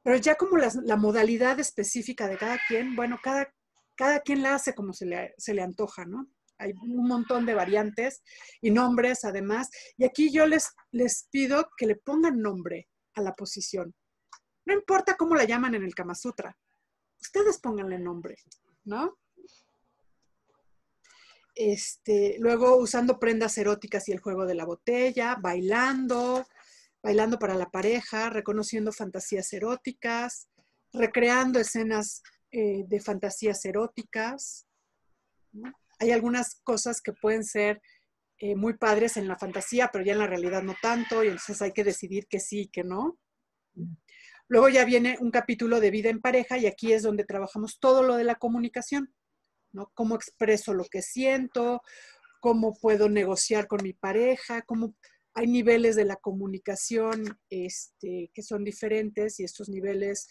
pero 0.04 0.16
ya 0.16 0.36
como 0.36 0.56
la 0.56 0.96
modalidad 0.96 1.60
específica 1.60 2.30
de 2.30 2.38
cada 2.38 2.58
quien, 2.70 2.96
bueno, 2.96 3.20
cada, 3.22 3.54
cada 3.98 4.22
quien 4.22 4.44
la 4.44 4.56
hace 4.56 4.74
como 4.74 4.94
se 4.94 5.06
le, 5.06 5.34
se 5.38 5.54
le 5.54 5.62
antoja, 5.62 6.06
¿no? 6.06 6.28
Hay 6.60 6.74
un 6.82 7.08
montón 7.08 7.46
de 7.46 7.54
variantes 7.54 8.24
y 8.62 8.72
nombres 8.72 9.26
además. 9.26 9.70
Y 9.98 10.06
aquí 10.06 10.32
yo 10.32 10.48
les, 10.48 10.70
les 10.92 11.28
pido 11.30 11.70
que 11.78 11.86
le 11.86 11.96
pongan 11.96 12.42
nombre 12.42 12.88
a 13.16 13.22
la 13.22 13.34
posición. 13.34 13.94
No 14.66 14.74
importa 14.74 15.16
cómo 15.16 15.36
la 15.36 15.46
llaman 15.46 15.76
en 15.76 15.84
el 15.84 15.96
Kama 15.96 16.16
Sutra, 16.16 16.58
ustedes 17.22 17.60
pónganle 17.60 18.00
nombre, 18.00 18.36
¿no? 18.86 19.18
Este, 21.56 22.36
luego 22.40 22.78
usando 22.78 23.18
prendas 23.18 23.58
eróticas 23.58 24.08
y 24.08 24.12
el 24.12 24.20
juego 24.20 24.46
de 24.46 24.54
la 24.56 24.66
botella, 24.66 25.38
bailando, 25.42 26.46
bailando 27.02 27.40
para 27.40 27.56
la 27.56 27.70
pareja, 27.70 28.30
reconociendo 28.30 28.92
fantasías 28.92 29.52
eróticas, 29.54 30.50
recreando 30.94 31.60
escenas 31.60 32.22
eh, 32.52 32.86
de 32.88 33.00
fantasías 33.00 33.64
eróticas. 33.66 34.68
Hay 36.00 36.12
algunas 36.12 36.62
cosas 36.64 37.02
que 37.02 37.14
pueden 37.14 37.44
ser 37.44 37.82
eh, 38.40 38.56
muy 38.56 38.78
padres 38.78 39.18
en 39.18 39.28
la 39.28 39.38
fantasía, 39.38 39.90
pero 39.92 40.06
ya 40.06 40.14
en 40.14 40.20
la 40.20 40.28
realidad 40.28 40.62
no 40.62 40.76
tanto, 40.82 41.24
y 41.24 41.28
entonces 41.28 41.62
hay 41.62 41.72
que 41.72 41.84
decidir 41.84 42.28
que 42.28 42.40
sí 42.40 42.62
y 42.62 42.68
que 42.68 42.84
no. 42.84 43.18
Luego 44.48 44.70
ya 44.70 44.86
viene 44.86 45.18
un 45.20 45.32
capítulo 45.32 45.80
de 45.80 45.92
vida 45.92 46.10
en 46.10 46.22
pareja 46.22 46.58
y 46.58 46.68
aquí 46.68 46.94
es 46.94 47.04
donde 47.04 47.26
trabajamos 47.26 47.80
todo 47.80 48.04
lo 48.04 48.16
de 48.16 48.24
la 48.24 48.36
comunicación, 48.36 49.14
¿no? 49.74 49.92
Cómo 49.94 50.16
expreso 50.16 50.74
lo 50.74 50.86
que 50.86 51.02
siento, 51.02 51.82
cómo 52.40 52.74
puedo 52.74 53.10
negociar 53.10 53.68
con 53.68 53.84
mi 53.84 53.94
pareja, 53.94 54.62
cómo 54.62 54.96
hay 55.34 55.48
niveles 55.48 55.96
de 55.96 56.06
la 56.06 56.16
comunicación 56.16 57.40
este, 57.50 58.32
que 58.34 58.42
son 58.42 58.64
diferentes 58.64 59.40
y 59.40 59.44
estos 59.44 59.70
niveles, 59.70 60.30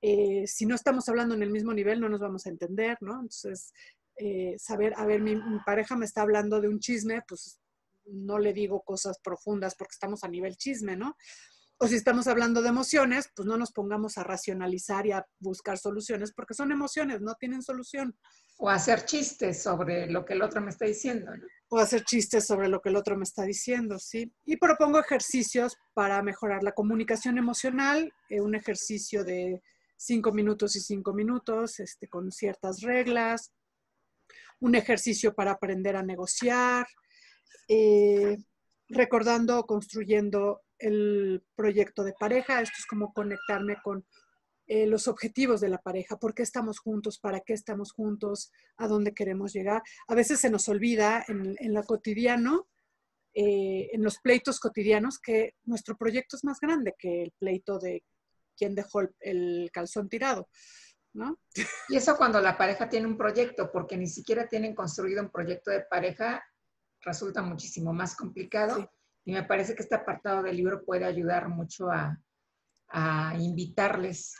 eh, 0.00 0.46
si 0.46 0.66
no 0.66 0.74
estamos 0.74 1.08
hablando 1.08 1.34
en 1.34 1.42
el 1.42 1.50
mismo 1.50 1.72
nivel, 1.72 2.00
no 2.00 2.08
nos 2.08 2.20
vamos 2.20 2.46
a 2.46 2.50
entender, 2.50 2.98
¿no? 3.00 3.14
Entonces, 3.14 3.72
eh, 4.16 4.54
saber, 4.58 4.94
a 4.96 5.06
ver, 5.06 5.20
mi, 5.20 5.34
mi 5.34 5.60
pareja 5.64 5.96
me 5.96 6.04
está 6.04 6.22
hablando 6.22 6.60
de 6.60 6.68
un 6.68 6.80
chisme, 6.80 7.22
pues 7.26 7.60
no 8.04 8.38
le 8.38 8.52
digo 8.52 8.82
cosas 8.82 9.18
profundas 9.22 9.74
porque 9.76 9.92
estamos 9.92 10.24
a 10.24 10.28
nivel 10.28 10.56
chisme, 10.56 10.96
¿no? 10.96 11.16
O 11.80 11.86
si 11.86 11.94
estamos 11.94 12.26
hablando 12.26 12.60
de 12.60 12.70
emociones, 12.70 13.30
pues 13.36 13.46
no 13.46 13.56
nos 13.56 13.70
pongamos 13.70 14.18
a 14.18 14.24
racionalizar 14.24 15.06
y 15.06 15.12
a 15.12 15.24
buscar 15.38 15.78
soluciones, 15.78 16.32
porque 16.32 16.54
son 16.54 16.72
emociones, 16.72 17.20
no 17.20 17.36
tienen 17.36 17.62
solución. 17.62 18.18
O 18.56 18.68
hacer 18.68 19.04
chistes 19.04 19.62
sobre 19.62 20.10
lo 20.10 20.24
que 20.24 20.32
el 20.32 20.42
otro 20.42 20.60
me 20.60 20.70
está 20.70 20.86
diciendo, 20.86 21.36
¿no? 21.36 21.46
O 21.68 21.78
hacer 21.78 22.02
chistes 22.02 22.44
sobre 22.44 22.68
lo 22.68 22.80
que 22.80 22.88
el 22.88 22.96
otro 22.96 23.16
me 23.16 23.22
está 23.22 23.44
diciendo, 23.44 23.96
sí. 24.00 24.32
Y 24.44 24.56
propongo 24.56 24.98
ejercicios 24.98 25.76
para 25.94 26.20
mejorar 26.22 26.64
la 26.64 26.72
comunicación 26.72 27.38
emocional, 27.38 28.12
eh, 28.28 28.40
un 28.40 28.56
ejercicio 28.56 29.22
de 29.22 29.62
cinco 29.98 30.32
minutos 30.32 30.76
y 30.76 30.80
cinco 30.80 31.12
minutos, 31.12 31.80
este, 31.80 32.08
con 32.08 32.30
ciertas 32.30 32.80
reglas, 32.80 33.52
un 34.60 34.74
ejercicio 34.74 35.34
para 35.34 35.52
aprender 35.52 35.96
a 35.96 36.02
negociar, 36.02 36.86
eh, 37.68 38.38
recordando 38.88 39.58
o 39.58 39.66
construyendo 39.66 40.62
el 40.78 41.42
proyecto 41.54 42.04
de 42.04 42.14
pareja. 42.18 42.62
Esto 42.62 42.76
es 42.78 42.86
como 42.86 43.12
conectarme 43.12 43.76
con 43.82 44.06
eh, 44.66 44.86
los 44.86 45.08
objetivos 45.08 45.60
de 45.60 45.68
la 45.68 45.78
pareja, 45.78 46.18
por 46.18 46.34
qué 46.34 46.42
estamos 46.42 46.78
juntos, 46.78 47.18
para 47.18 47.40
qué 47.40 47.54
estamos 47.54 47.92
juntos, 47.92 48.52
a 48.76 48.86
dónde 48.86 49.14
queremos 49.14 49.52
llegar. 49.52 49.82
A 50.06 50.14
veces 50.14 50.40
se 50.40 50.50
nos 50.50 50.68
olvida 50.68 51.24
en, 51.26 51.56
en 51.58 51.82
cotidiano, 51.82 52.68
eh, 53.34 53.88
en 53.92 54.02
los 54.02 54.18
pleitos 54.18 54.60
cotidianos, 54.60 55.18
que 55.18 55.54
nuestro 55.64 55.96
proyecto 55.96 56.36
es 56.36 56.44
más 56.44 56.60
grande 56.60 56.94
que 56.98 57.22
el 57.22 57.32
pleito 57.38 57.78
de 57.78 58.04
quién 58.58 58.74
dejó 58.74 59.02
el, 59.20 59.70
calzón 59.72 60.08
tirado. 60.08 60.48
¿No? 61.14 61.38
Y 61.88 61.96
eso 61.96 62.16
cuando 62.16 62.40
la 62.40 62.58
pareja 62.58 62.88
tiene 62.88 63.06
un 63.06 63.16
proyecto, 63.16 63.72
porque 63.72 63.96
ni 63.96 64.06
siquiera 64.06 64.46
tienen 64.46 64.74
construido 64.74 65.22
un 65.22 65.30
proyecto 65.30 65.70
de 65.70 65.80
pareja, 65.80 66.44
resulta 67.00 67.40
muchísimo 67.42 67.92
más 67.92 68.14
complicado. 68.14 68.90
Y 69.24 69.32
me 69.32 69.42
parece 69.42 69.74
que 69.74 69.82
este 69.82 69.94
apartado 69.94 70.42
del 70.42 70.56
libro 70.56 70.84
puede 70.84 71.04
ayudar 71.04 71.48
mucho 71.48 71.88
a, 71.90 72.18
invitarles 73.38 74.34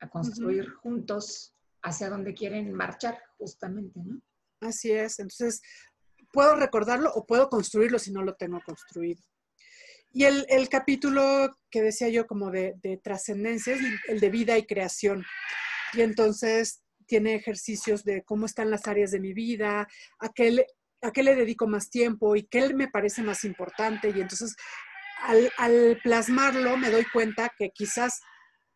a 0.00 0.08
construir 0.08 0.70
juntos 0.74 1.54
hacia 1.82 2.08
donde 2.08 2.34
quieren 2.34 2.72
marchar, 2.72 3.20
justamente, 3.36 4.00
¿no? 4.04 4.20
Así 4.60 4.92
es. 4.92 5.18
Entonces, 5.18 5.60
puedo 6.32 6.56
recordarlo 6.56 7.12
o 7.14 7.26
puedo 7.26 7.48
construirlo 7.48 7.98
si 7.98 8.12
no 8.12 8.22
lo 8.22 8.34
tengo 8.34 8.60
construido. 8.64 9.22
Y 10.10 10.24
el, 10.24 10.68
capítulo 10.68 11.56
que 11.70 11.82
decía 11.82 12.08
yo 12.08 12.26
como 12.26 12.50
de, 12.50 12.74
de 12.82 12.96
trascendencia 12.96 13.74
es 13.74 13.80
el 14.08 14.20
de 14.20 14.30
vida 14.30 14.56
y 14.56 14.66
creación. 14.66 15.24
Y 15.92 16.00
entonces 16.00 16.82
tiene 17.06 17.34
ejercicios 17.34 18.04
de 18.04 18.22
cómo 18.24 18.46
están 18.46 18.70
las 18.70 18.86
áreas 18.86 19.10
de 19.10 19.20
mi 19.20 19.32
vida, 19.32 19.86
aquel 20.18 20.64
a 21.02 21.12
qué 21.12 21.22
le 21.22 21.36
dedico 21.36 21.66
más 21.66 21.90
tiempo 21.90 22.36
y 22.36 22.44
qué 22.44 22.74
me 22.74 22.88
parece 22.88 23.22
más 23.22 23.44
importante. 23.44 24.10
Y 24.10 24.20
entonces, 24.20 24.56
al, 25.58 25.98
plasmarlo, 26.02 26.76
me 26.76 26.90
doy 26.90 27.04
cuenta 27.12 27.52
que 27.56 27.70
quizás 27.70 28.20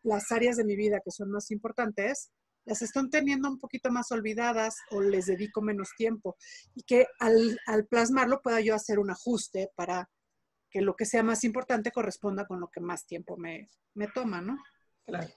las 0.03 0.31
áreas 0.31 0.57
de 0.57 0.65
mi 0.65 0.75
vida 0.75 0.99
que 1.03 1.11
son 1.11 1.31
más 1.31 1.51
importantes, 1.51 2.31
las 2.65 2.81
están 2.81 3.09
teniendo 3.09 3.49
un 3.49 3.59
poquito 3.59 3.91
más 3.91 4.11
olvidadas 4.11 4.75
o 4.91 5.01
les 5.01 5.25
dedico 5.25 5.61
menos 5.61 5.89
tiempo. 5.97 6.37
Y 6.75 6.83
que 6.83 7.07
al, 7.19 7.59
al 7.67 7.87
plasmarlo 7.87 8.41
pueda 8.41 8.61
yo 8.61 8.73
hacer 8.73 8.99
un 8.99 9.11
ajuste 9.11 9.69
para 9.75 10.09
que 10.73 10.81
lo 10.81 10.95
que 10.95 11.05
sea 11.05 11.21
más 11.21 11.43
importante 11.43 11.91
corresponda 11.91 12.47
con 12.47 12.59
lo 12.59 12.67
que 12.67 12.81
más 12.81 13.05
tiempo 13.05 13.37
me, 13.37 13.69
me 13.93 14.07
toma, 14.07 14.41
¿no? 14.41 14.57
Claro. 15.05 15.27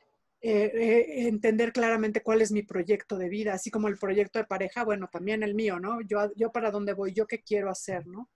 Eh, 0.41 0.71
eh, 0.75 1.29
entender 1.29 1.73
claramente 1.73 2.23
cuál 2.23 2.41
es 2.41 2.53
mi 2.53 2.63
proyecto 2.63 3.19
de 3.19 3.29
vida, 3.29 3.53
así 3.53 3.71
como 3.71 3.89
el 3.89 3.99
proyecto 3.99 4.39
de 4.39 4.47
pareja, 4.47 4.83
bueno, 4.83 5.09
también 5.13 5.43
el 5.43 5.55
mío, 5.55 5.79
¿no? 5.79 6.01
Yo, 6.09 6.33
yo 6.37 6.51
para 6.53 6.71
dónde 6.71 6.95
voy, 6.95 7.13
yo 7.13 7.27
qué 7.27 7.43
quiero 7.43 7.71
hacer, 7.71 8.07
¿no? 8.07 8.31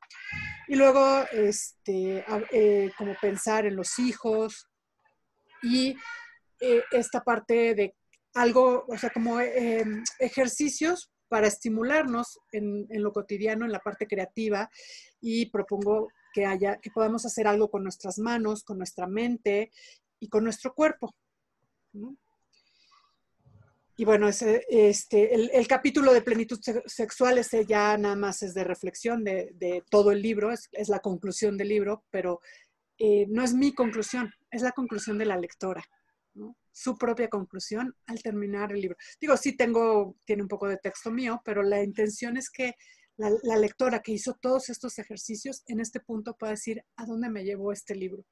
Y 0.69 0.77
luego, 0.77 1.25
este, 1.33 2.23
eh, 2.53 2.91
como 2.99 3.15
pensar 3.21 3.65
en 3.65 3.77
los 3.77 3.99
hijos 3.99 4.69
y 5.63 5.97
esta 6.91 7.23
parte 7.23 7.75
de 7.75 7.95
algo, 8.35 8.85
o 8.87 8.99
sea, 8.99 9.09
como 9.09 9.41
em, 9.41 10.03
ejercicios 10.19 11.11
para 11.29 11.47
estimularnos 11.47 12.39
en, 12.53 12.87
en, 12.91 13.03
lo 13.03 13.13
cotidiano, 13.13 13.65
en 13.65 13.73
la 13.73 13.79
parte 13.79 14.07
creativa, 14.07 14.69
y 15.21 15.47
propongo 15.47 16.09
que 16.33 16.47
haya, 16.47 16.77
que 16.79 16.91
podamos 16.91 17.25
hacer 17.27 17.47
algo 17.47 17.71
con 17.71 17.83
nuestras 17.83 18.19
manos, 18.19 18.65
con 18.65 18.79
nuestra 18.79 19.07
mente 19.07 19.71
y 20.19 20.29
con 20.29 20.45
nuestro 20.45 20.75
cuerpo. 20.75 21.15
Y 24.01 24.05
bueno, 24.07 24.29
ese, 24.29 24.65
este, 24.71 25.35
el, 25.35 25.69
capítulo 25.69 26.15
de 26.15 26.23
plenitud 26.23 26.59
sexual, 26.87 27.37
ese 27.37 27.67
ya 27.67 27.99
nada 27.99 28.17
más 28.17 28.43
es 28.43 28.55
de 28.55 28.65
reflexión 28.65 29.23
de, 29.25 29.85
todo 29.91 30.11
el 30.11 30.23
libro, 30.23 30.53
es, 30.53 30.89
la 30.89 31.01
conclusión 31.01 31.59
del 31.59 31.69
libro, 31.69 32.05
pero 32.11 32.41
eh, 32.97 33.27
no 33.29 33.45
es 33.45 33.53
mi 33.53 33.75
conclusión, 33.75 34.33
es 34.51 34.63
la 34.63 34.73
conclusión 34.73 35.19
de 35.19 35.27
la 35.27 35.37
lectora, 35.37 35.85
su 36.73 36.97
propia 36.97 37.29
conclusión 37.29 37.95
al 38.07 38.23
terminar 38.23 38.73
el 38.73 38.81
libro. 38.81 38.97
Digo, 39.21 39.37
sí 39.37 39.55
tengo, 39.55 40.17
tiene 40.25 40.43
un 40.43 40.49
poco 40.49 40.67
de 40.67 40.79
texto 40.79 41.11
mío, 41.11 41.43
pero 41.45 41.63
la 41.63 41.83
intención 41.83 42.39
es 42.39 42.49
que 42.49 42.77
la, 43.21 43.57
lectora 43.57 44.01
que 44.01 44.13
hizo 44.13 44.35
todos 44.35 44.71
estos 44.71 44.99
ejercicios 44.99 45.63
en 45.67 45.81
este 45.81 46.01
punto 46.01 46.35
pueda 46.35 46.53
decir 46.53 46.85
a 46.97 47.05
dónde 47.05 47.29
me 47.29 47.45
llevó 47.45 47.73
este 47.73 47.95
libro. 47.95 48.25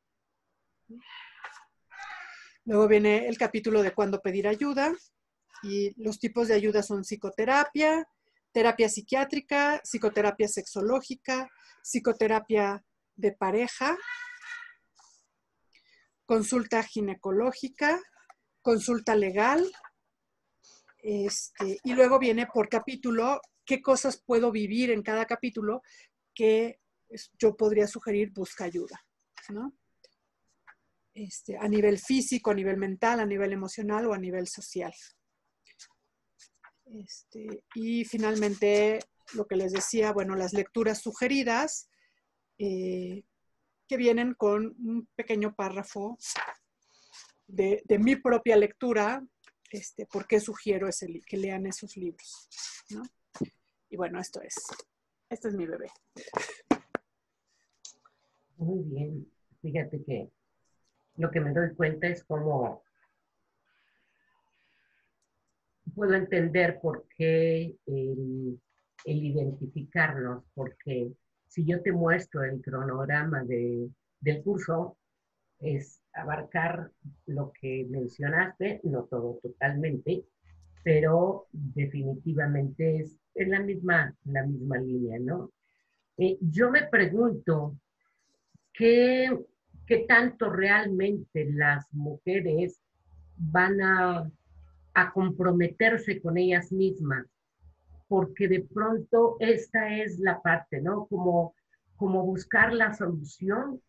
Luego 2.65 2.89
viene 2.89 3.29
el 3.29 3.37
capítulo 3.37 3.83
de 3.83 3.93
cuándo 3.93 4.21
pedir 4.21 4.49
ayuda 4.49 4.95
y 5.63 5.93
los 6.03 6.19
tipos 6.19 6.49
de 6.49 6.55
ayuda 6.55 6.83
son 6.83 7.03
psicoterapia, 7.03 8.09
terapia 8.53 8.89
psiquiátrica, 8.89 9.81
psicoterapia 9.85 10.49
sexológica, 10.49 11.51
psicoterapia 11.83 12.83
de 13.17 13.33
pareja, 13.33 13.97
consulta 16.25 16.83
ginecológica, 16.83 18.01
consulta 18.63 19.15
legal, 19.15 19.71
este, 20.99 21.79
y 21.83 21.93
luego 21.95 22.19
viene 22.19 22.47
por 22.47 22.69
capítulo 22.69 23.41
qué 23.69 23.83
cosas 23.83 24.17
puedo 24.17 24.51
vivir 24.51 24.91
en 24.91 25.03
cada 25.03 25.27
capítulo 25.27 25.83
que 26.35 26.81
yo 27.39 27.55
podría 27.55 27.87
sugerir 27.87 28.33
busca 28.33 28.65
ayuda, 28.65 28.99
¿no? 29.51 29.75
Este, 31.13 31.59
a 31.59 31.69
nivel 31.69 31.99
físico, 31.99 32.51
a 32.51 32.55
nivel 32.55 32.79
mental, 32.79 33.21
a 33.21 33.27
nivel 33.27 33.53
emocional 33.53 34.07
o 34.07 34.15
a 34.15 34.19
nivel 34.19 34.49
social. 34.49 34.95
Este, 36.87 37.65
y 37.75 38.07
finalmente, 38.07 39.01
lo 39.35 39.47
que 39.47 39.57
les 39.57 39.73
decía, 39.73 40.13
bueno, 40.13 40.35
las 40.35 40.55
lecturas 40.55 41.03
sugeridas, 41.03 41.91
eh, 42.57 43.23
que 43.87 43.97
vienen 43.99 44.33
con 44.33 44.77
un 44.79 45.07
pequeño 45.15 45.55
párrafo 45.55 46.17
de, 47.47 47.83
mi 48.01 48.17
propia 48.17 48.57
lectura, 48.57 49.23
este, 49.71 50.07
por 50.07 50.27
qué 50.27 50.41
sugiero 50.41 50.89
ese, 50.89 51.21
que 51.27 51.37
lean 51.37 51.67
esos 51.67 51.99
libros. 51.99 52.49
¿no? 52.89 53.03
Y 53.91 53.97
bueno, 53.97 54.21
esto 54.21 54.41
es, 54.43 54.55
este 55.31 55.49
es 55.49 55.55
mi 55.55 55.67
bebé. 55.67 55.89
Muy 58.57 58.83
bien. 58.85 59.27
Fíjate 59.61 60.03
que 60.05 60.31
lo 61.17 61.31
que 61.31 61.41
me 61.41 61.53
doy 61.53 61.75
cuenta 61.75 62.07
es 62.07 62.25
cómo 62.25 62.83
puedo 65.95 66.15
entender 66.15 66.79
por 66.81 67.07
qué 67.17 67.77
el, 67.87 68.61
identificarnos, 69.05 70.45
porque 70.55 71.13
si 71.47 71.65
yo 71.65 71.83
te 71.83 71.93
muestro 71.93 72.45
el 72.45 72.61
cronograma 72.61 73.43
del 73.45 74.43
curso, 74.45 74.97
es 75.61 76.03
abarcar 76.13 76.93
lo 77.27 77.53
que 77.53 77.87
mencionaste, 77.89 78.81
no 78.85 79.05
todo 79.05 79.41
totalmente, 79.43 80.25
pero 80.85 81.47
definitivamente 81.53 83.01
es, 83.01 83.17
en 83.39 83.51
la 83.51 83.61
misma, 83.61 84.15
la 84.25 84.45
misma 84.45 84.79
línea, 84.79 85.19
¿no? 85.19 85.53
Eh, 86.17 86.37
yo 86.41 86.71
me 86.71 86.87
pregunto, 86.87 87.77
¿qué, 88.73 89.31
¿qué 89.87 89.99
tanto 90.09 90.51
realmente 90.51 91.51
las 91.51 91.87
mujeres 91.93 92.81
van 93.37 93.81
a 93.81 94.31
a 94.99 95.13
comprometerse 95.13 96.21
con 96.21 96.37
ellas 96.37 96.73
mismas, 96.73 97.25
porque 98.09 98.49
de 98.49 98.63
pronto 98.63 99.37
esta 99.39 99.97
es 99.97 100.19
la 100.19 100.43
parte, 100.43 100.81
¿no? 100.81 101.07
Como, 101.07 101.55
como 101.95 102.25
buscar 102.25 102.73
la 102.73 102.93
solución. 102.93 103.81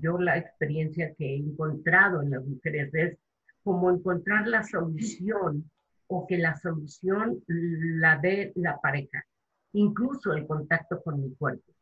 Yo 0.00 0.18
la 0.18 0.38
experiencia 0.38 1.12
que 1.14 1.34
he 1.34 1.36
encontrado 1.36 2.22
en 2.22 2.30
las 2.30 2.46
mujeres 2.46 2.94
es 2.94 3.18
como 3.62 3.90
encontrar 3.90 4.48
la 4.48 4.62
solución 4.62 5.70
o 6.08 6.26
que 6.26 6.38
la 6.38 6.56
solución 6.56 7.42
la 7.46 8.18
dé 8.18 8.52
la 8.56 8.80
pareja, 8.80 9.24
incluso 9.72 10.32
el 10.32 10.46
contacto 10.46 11.02
con 11.02 11.22
mi 11.22 11.34
cuerpo. 11.34 11.72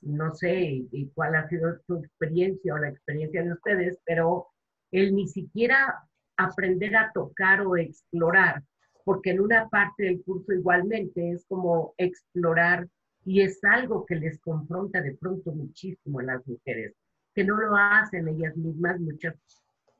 No 0.00 0.34
sé 0.34 0.84
cuál 1.14 1.34
ha 1.36 1.48
sido 1.48 1.78
tu 1.86 1.96
experiencia 1.96 2.74
o 2.74 2.78
la 2.78 2.88
experiencia 2.88 3.42
de 3.42 3.52
ustedes, 3.52 3.98
pero 4.04 4.48
el 4.90 5.14
ni 5.14 5.28
siquiera 5.28 6.02
aprender 6.36 6.96
a 6.96 7.10
tocar 7.12 7.62
o 7.62 7.76
explorar, 7.76 8.62
porque 9.04 9.30
en 9.30 9.40
una 9.40 9.68
parte 9.68 10.04
del 10.04 10.22
curso 10.22 10.52
igualmente 10.52 11.32
es 11.32 11.44
como 11.46 11.94
explorar 11.96 12.88
y 13.24 13.40
es 13.40 13.62
algo 13.64 14.06
que 14.06 14.16
les 14.16 14.38
confronta 14.40 15.00
de 15.00 15.14
pronto 15.14 15.52
muchísimo 15.52 16.20
a 16.20 16.24
las 16.24 16.46
mujeres, 16.46 16.94
que 17.34 17.44
no 17.44 17.56
lo 17.56 17.76
hacen 17.76 18.28
ellas 18.28 18.56
mismas, 18.56 19.00
muchas 19.00 19.34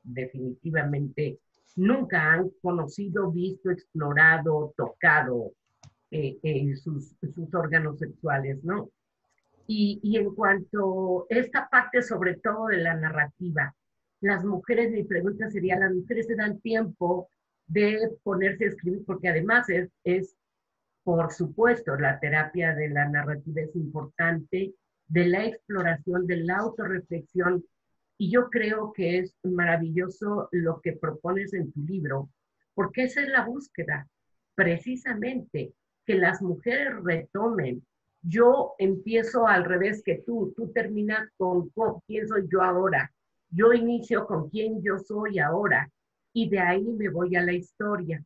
definitivamente 0.03 1.39
nunca 1.77 2.33
han 2.33 2.49
conocido, 2.61 3.31
visto, 3.31 3.71
explorado, 3.71 4.73
tocado 4.75 5.53
eh, 6.11 6.75
sus, 6.75 7.15
órganos 7.53 7.99
sexuales, 7.99 8.63
¿no? 8.63 8.89
Y, 9.67 9.99
y 10.01 10.17
en 10.17 10.33
cuanto 10.33 11.27
a 11.29 11.35
esta 11.35 11.67
parte 11.69 12.01
sobre 12.01 12.35
todo 12.35 12.67
de 12.67 12.77
la 12.77 12.95
narrativa, 12.95 13.73
las 14.21 14.43
mujeres, 14.43 14.91
mi 14.91 15.03
pregunta 15.03 15.49
sería, 15.49 15.77
las 15.77 15.93
mujeres 15.93 16.27
se 16.27 16.35
dan 16.35 16.59
tiempo 16.59 17.29
de 17.67 18.17
ponerse 18.23 18.65
a 18.65 18.69
escribir, 18.69 19.03
porque 19.05 19.29
además 19.29 19.69
es, 19.69 19.89
es, 20.03 20.35
por 21.03 21.31
supuesto, 21.31 21.95
la 21.97 22.19
terapia 22.19 22.73
de 22.73 22.89
la 22.89 23.07
narrativa 23.07 23.61
es 23.61 23.75
importante, 23.75 24.73
de 25.07 25.25
la 25.25 25.45
exploración, 25.45 26.25
de 26.25 26.37
la 26.37 26.57
autorreflexión, 26.57 27.63
y 28.17 28.31
yo 28.31 28.49
creo 28.49 28.93
que 28.93 29.19
es 29.19 29.35
maravilloso 29.43 30.49
lo 30.51 30.81
que 30.81 30.93
propones 30.93 31.53
en 31.53 31.71
tu 31.71 31.81
libro, 31.81 32.29
porque 32.73 33.03
esa 33.03 33.21
es 33.21 33.29
la 33.29 33.45
búsqueda, 33.45 34.07
precisamente, 34.55 35.73
que 36.05 36.15
las 36.15 36.41
mujeres 36.41 37.03
retomen. 37.03 37.85
Yo 38.21 38.73
empiezo 38.79 39.47
al 39.47 39.65
revés 39.65 40.01
que 40.03 40.23
tú, 40.25 40.53
tú 40.55 40.71
terminas 40.71 41.29
con 41.37 41.69
quién 42.07 42.27
soy 42.27 42.47
yo 42.51 42.61
ahora, 42.61 43.11
yo 43.49 43.73
inicio 43.73 44.25
con 44.25 44.49
quién 44.49 44.81
yo 44.81 44.97
soy 44.99 45.39
ahora 45.39 45.89
y 46.33 46.49
de 46.49 46.59
ahí 46.59 46.83
me 46.83 47.09
voy 47.09 47.35
a 47.35 47.43
la 47.43 47.53
historia. 47.53 48.23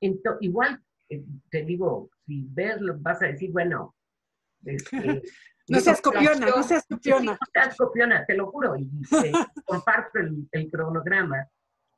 Entonces, 0.00 0.42
igual, 0.42 0.80
eh, 1.08 1.24
te 1.50 1.64
digo, 1.64 2.10
si 2.26 2.46
ves, 2.50 2.76
vas 3.00 3.22
a 3.22 3.26
decir, 3.26 3.50
bueno, 3.50 3.94
este, 4.64 5.22
no 5.68 5.80
seas 5.80 6.00
copiona, 6.00 6.46
no 6.46 6.62
seas 6.62 6.86
copiona. 6.86 7.32
No 7.32 7.38
seas 7.52 7.76
copiona, 7.76 8.24
te 8.26 8.34
lo 8.34 8.50
juro, 8.50 8.76
y 8.76 8.88
comparto 9.66 10.18
el, 10.18 10.48
el, 10.52 10.70
cronograma. 10.70 11.46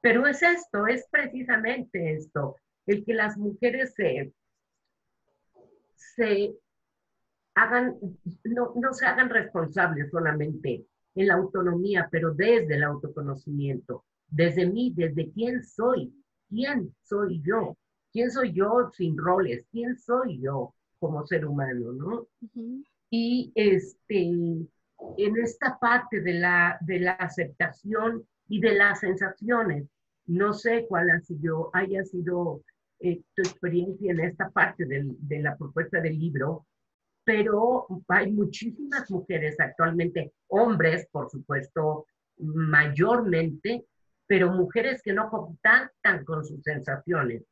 Pero 0.01 0.27
es 0.27 0.43
esto, 0.43 0.87
es 0.87 1.07
precisamente 1.11 2.15
esto, 2.15 2.57
el 2.87 3.05
que 3.05 3.15
las 3.15 3.37
mujeres 3.37 3.95
se, 3.95 4.33
se 5.95 6.55
hagan, 7.55 7.97
no, 8.45 8.73
no 8.77 8.93
se 8.95 9.07
hagan 9.07 9.29
responsables 9.29 10.11
solamente 10.11 10.87
en 11.15 11.27
la 11.27 11.35
autonomía, 11.35 12.09
pero 12.11 12.33
desde 12.35 12.77
el 12.77 12.85
autoconocimiento, 12.85 14.05
desde 14.29 14.67
mí, 14.67 14.93
desde 14.95 15.31
quién 15.33 15.63
soy, 15.63 16.13
quién 16.49 16.95
soy 17.03 17.43
yo, 17.43 17.77
quién 18.13 18.31
soy 18.31 18.53
yo 18.53 18.91
sin 18.93 19.17
roles, 19.17 19.67
quién 19.71 19.99
soy 19.99 20.41
yo 20.41 20.75
como 20.99 21.27
ser 21.27 21.47
humano, 21.47 21.93
¿no? 21.93 22.27
Y 23.11 23.53
este, 23.55 24.23
en 24.25 25.37
esta 25.42 25.79
parte 25.79 26.20
de 26.20 26.35
la, 26.35 26.79
de 26.81 27.01
la 27.01 27.12
aceptación 27.12 28.25
y 28.49 28.61
de 28.61 28.75
las 28.75 29.01
sensaciones, 29.01 29.88
no 30.27 30.53
sé 30.53 30.87
cuál 30.88 31.11
ha 31.11 31.20
sido, 31.20 31.70
haya 31.73 32.05
sido 32.05 32.62
eh, 33.01 33.20
tu 33.35 33.42
experiencia 33.42 34.12
en 34.12 34.20
esta 34.20 34.51
parte 34.51 34.85
del, 34.87 35.16
de 35.20 35.40
la 35.40 35.57
propuesta 35.57 36.01
del 36.01 36.18
libro, 36.18 36.66
pero 37.25 37.87
hay 38.09 38.33
muchísimas 38.33 39.11
mujeres 39.11 39.59
actualmente, 39.59 40.33
hombres, 40.49 41.07
por 41.11 41.31
supuesto, 41.31 42.07
mayormente, 42.38 43.85
pero 44.27 44.53
mujeres 44.53 45.03
que 45.03 45.12
no 45.12 45.29
contactan 45.29 46.25
con 46.25 46.44
sus 46.44 46.62
sensaciones. 46.62 47.42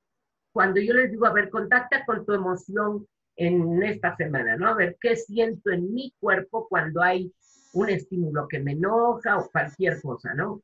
Cuando 0.52 0.80
yo 0.80 0.94
les 0.94 1.10
digo, 1.10 1.26
a 1.26 1.32
ver, 1.32 1.50
contacta 1.50 2.04
con 2.04 2.24
tu 2.24 2.32
emoción 2.32 3.06
en 3.38 3.82
esta 3.84 4.16
semana, 4.16 4.56
¿no? 4.56 4.68
A 4.68 4.74
ver, 4.74 4.96
¿qué 5.00 5.14
siento 5.14 5.70
en 5.70 5.94
mi 5.94 6.12
cuerpo 6.18 6.66
cuando 6.68 7.00
hay 7.00 7.32
un 7.72 7.88
estímulo 7.88 8.48
que 8.48 8.58
me 8.58 8.72
enoja 8.72 9.38
o 9.38 9.48
cualquier 9.50 10.02
cosa, 10.02 10.34
¿no? 10.34 10.60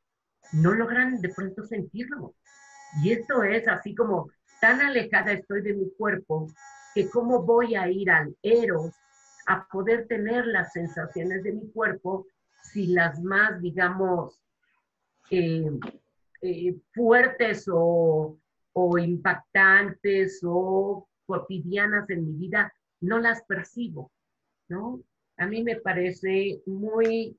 No 0.52 0.74
logran 0.74 1.20
de 1.20 1.28
pronto 1.28 1.62
sentirlo. 1.62 2.34
Y 3.02 3.12
esto 3.12 3.44
es 3.44 3.68
así 3.68 3.94
como 3.94 4.28
tan 4.60 4.80
alejada 4.80 5.32
estoy 5.32 5.62
de 5.62 5.74
mi 5.74 5.88
cuerpo 5.96 6.48
que 6.94 7.08
cómo 7.08 7.44
voy 7.44 7.76
a 7.76 7.88
ir 7.88 8.10
al 8.10 8.36
eros 8.42 8.92
a 9.46 9.66
poder 9.68 10.08
tener 10.08 10.44
las 10.46 10.72
sensaciones 10.72 11.44
de 11.44 11.52
mi 11.52 11.70
cuerpo 11.70 12.26
si 12.72 12.88
las 12.88 13.22
más, 13.22 13.60
digamos, 13.60 14.40
eh, 15.30 15.70
eh, 16.42 16.74
fuertes 16.92 17.68
o, 17.72 18.36
o 18.72 18.98
impactantes 18.98 20.40
o 20.42 21.06
cotidianas 21.26 22.08
en 22.10 22.26
mi 22.26 22.46
vida, 22.46 22.72
no 23.00 23.18
las 23.18 23.42
percibo, 23.44 24.12
¿no? 24.68 25.02
A 25.36 25.46
mí 25.46 25.62
me 25.62 25.76
parece 25.76 26.62
muy, 26.66 27.36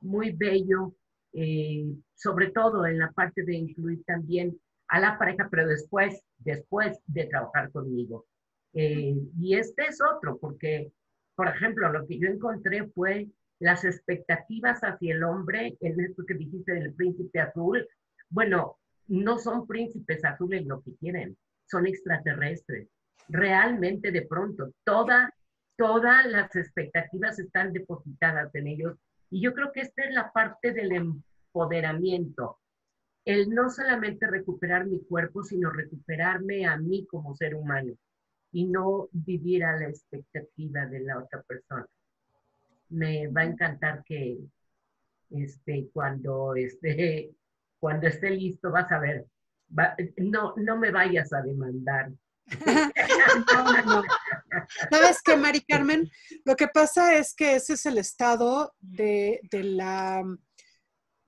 muy 0.00 0.32
bello, 0.32 0.94
eh, 1.32 1.86
sobre 2.14 2.50
todo 2.50 2.86
en 2.86 2.98
la 2.98 3.12
parte 3.12 3.42
de 3.44 3.54
incluir 3.54 4.02
también 4.04 4.58
a 4.88 5.00
la 5.00 5.18
pareja, 5.18 5.48
pero 5.50 5.66
después, 5.66 6.22
después 6.38 6.98
de 7.06 7.26
trabajar 7.26 7.70
conmigo. 7.72 8.26
y 8.72 9.54
este 9.54 9.86
es 9.86 10.00
otro, 10.00 10.36
porque 10.38 10.92
por 11.34 11.48
ejemplo, 11.48 11.90
lo 11.90 12.06
que 12.06 12.18
yo 12.18 12.28
encontré 12.28 12.86
fue 12.88 13.28
las 13.58 13.84
expectativas 13.84 14.80
hacia 14.80 15.14
el 15.14 15.24
hombre, 15.24 15.76
en 15.80 16.00
esto 16.00 16.24
que 16.26 16.34
dijiste 16.34 16.72
del 16.72 16.94
príncipe 16.94 17.40
azul. 17.40 17.86
Bueno, 18.28 18.78
no 19.08 19.38
son 19.38 19.66
príncipes 19.66 20.24
azules 20.24 20.64
lo 20.66 20.82
que 20.82 20.94
quieren, 20.96 21.36
son 21.66 21.86
extraterrestres. 21.86 22.88
Realmente 23.28 24.10
de 24.10 24.22
pronto, 24.22 24.72
toda, 24.84 25.32
todas 25.76 26.26
las 26.26 26.54
expectativas 26.56 27.38
están 27.38 27.72
depositadas 27.72 28.54
en 28.54 28.66
ellos. 28.66 28.96
Y 29.30 29.40
yo 29.40 29.54
creo 29.54 29.72
que 29.72 29.80
esta 29.80 30.04
es 30.04 30.14
la 30.14 30.30
parte 30.32 30.72
del 30.72 30.92
empoderamiento. 30.92 32.58
El 33.24 33.50
no 33.50 33.70
solamente 33.70 34.26
recuperar 34.26 34.86
mi 34.86 35.02
cuerpo, 35.04 35.42
sino 35.42 35.70
recuperarme 35.70 36.66
a 36.66 36.76
mí 36.76 37.06
como 37.06 37.34
ser 37.34 37.54
humano 37.54 37.94
y 38.52 38.66
no 38.66 39.08
vivir 39.12 39.64
a 39.64 39.76
la 39.76 39.88
expectativa 39.88 40.86
de 40.86 41.00
la 41.00 41.18
otra 41.18 41.42
persona. 41.42 41.86
Me 42.90 43.26
va 43.28 43.40
a 43.40 43.46
encantar 43.46 44.04
que 44.04 44.38
este, 45.30 45.88
cuando, 45.92 46.54
esté, 46.54 47.30
cuando 47.80 48.06
esté 48.06 48.30
listo 48.30 48.70
vas 48.70 48.90
a 48.92 48.98
ver. 48.98 49.26
no, 50.18 50.54
no 50.56 50.78
me 50.78 50.90
vayas 50.90 51.32
a 51.32 51.42
demandar. 51.42 52.12
¿Sabes 54.90 55.22
qué, 55.24 55.36
Mari 55.36 55.62
Carmen? 55.62 56.10
Lo 56.44 56.56
que 56.56 56.68
pasa 56.68 57.16
es 57.16 57.34
que 57.34 57.56
ese 57.56 57.74
es 57.74 57.86
el 57.86 57.98
estado 57.98 58.74
de, 58.80 59.40
de 59.50 59.64
la 59.64 60.22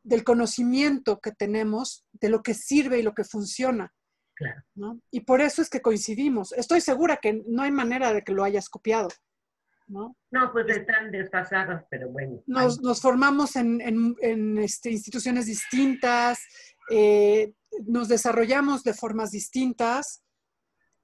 del 0.03 0.23
conocimiento 0.23 1.21
que 1.21 1.33
tenemos, 1.33 2.07
de 2.13 2.29
lo 2.29 2.43
que 2.43 2.55
sirve 2.55 3.01
y 3.01 3.03
lo 3.03 3.13
que 3.13 3.25
funciona. 3.25 3.93
Claro. 4.37 4.63
¿no? 4.77 5.01
Y 5.11 5.21
por 5.21 5.41
eso 5.41 5.63
es 5.63 5.69
que 5.69 5.81
coincidimos. 5.81 6.53
Estoy 6.53 6.81
segura 6.81 7.17
que 7.17 7.43
no 7.49 7.63
hay 7.63 7.73
manera 7.73 8.13
de 8.13 8.23
que 8.23 8.33
lo 8.33 8.45
hayas 8.45 8.69
copiado. 8.69 9.09
¿no? 9.89 10.17
No, 10.31 10.53
pues 10.53 10.69
están 10.69 11.11
desfasados, 11.11 11.83
pero 11.91 12.09
bueno. 12.11 12.41
Nos, 12.47 12.81
nos 12.83 13.01
formamos 13.01 13.57
en, 13.57 13.81
en, 13.81 14.15
en 14.21 14.59
este, 14.59 14.91
instituciones 14.91 15.47
distintas, 15.47 16.41
eh, 16.91 17.53
nos 17.87 18.09
desarrollamos 18.09 18.85
de 18.85 18.95
formas 18.95 19.33
distintas 19.33 20.23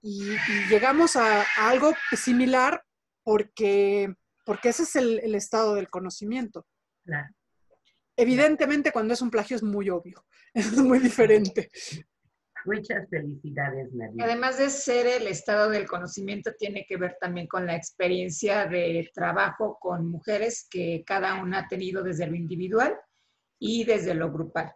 y, 0.02 0.32
y 0.32 0.68
llegamos 0.68 1.16
a, 1.16 1.42
a, 1.42 1.70
algo 1.70 1.92
similar 2.12 2.84
porque, 3.22 4.14
porque 4.44 4.70
ese 4.70 4.82
es 4.82 4.96
el, 4.96 5.20
el 5.20 5.34
estado 5.34 5.74
del 5.74 5.88
conocimiento. 5.88 6.66
Claro. 7.04 7.32
Evidentemente, 8.16 8.92
cuando 8.92 9.14
es 9.14 9.22
un 9.22 9.30
plagio 9.30 9.56
es 9.56 9.62
muy 9.62 9.88
obvio, 9.88 10.24
es 10.54 10.76
muy 10.76 10.98
diferente. 10.98 11.70
Muchas 12.64 13.08
felicidades, 13.08 13.92
María. 13.92 14.24
Además 14.24 14.58
de 14.58 14.70
ser 14.70 15.06
el 15.06 15.26
estado 15.26 15.68
del 15.70 15.86
conocimiento, 15.86 16.52
tiene 16.56 16.86
que 16.86 16.96
ver 16.96 17.16
también 17.20 17.48
con 17.48 17.66
la 17.66 17.74
experiencia 17.74 18.66
de 18.66 19.10
trabajo 19.12 19.78
con 19.80 20.08
mujeres 20.08 20.68
que 20.70 21.02
cada 21.04 21.42
una 21.42 21.60
ha 21.60 21.68
tenido 21.68 22.04
desde 22.04 22.26
lo 22.26 22.36
individual 22.36 22.96
y 23.58 23.84
desde 23.84 24.14
lo 24.14 24.30
grupal. 24.30 24.72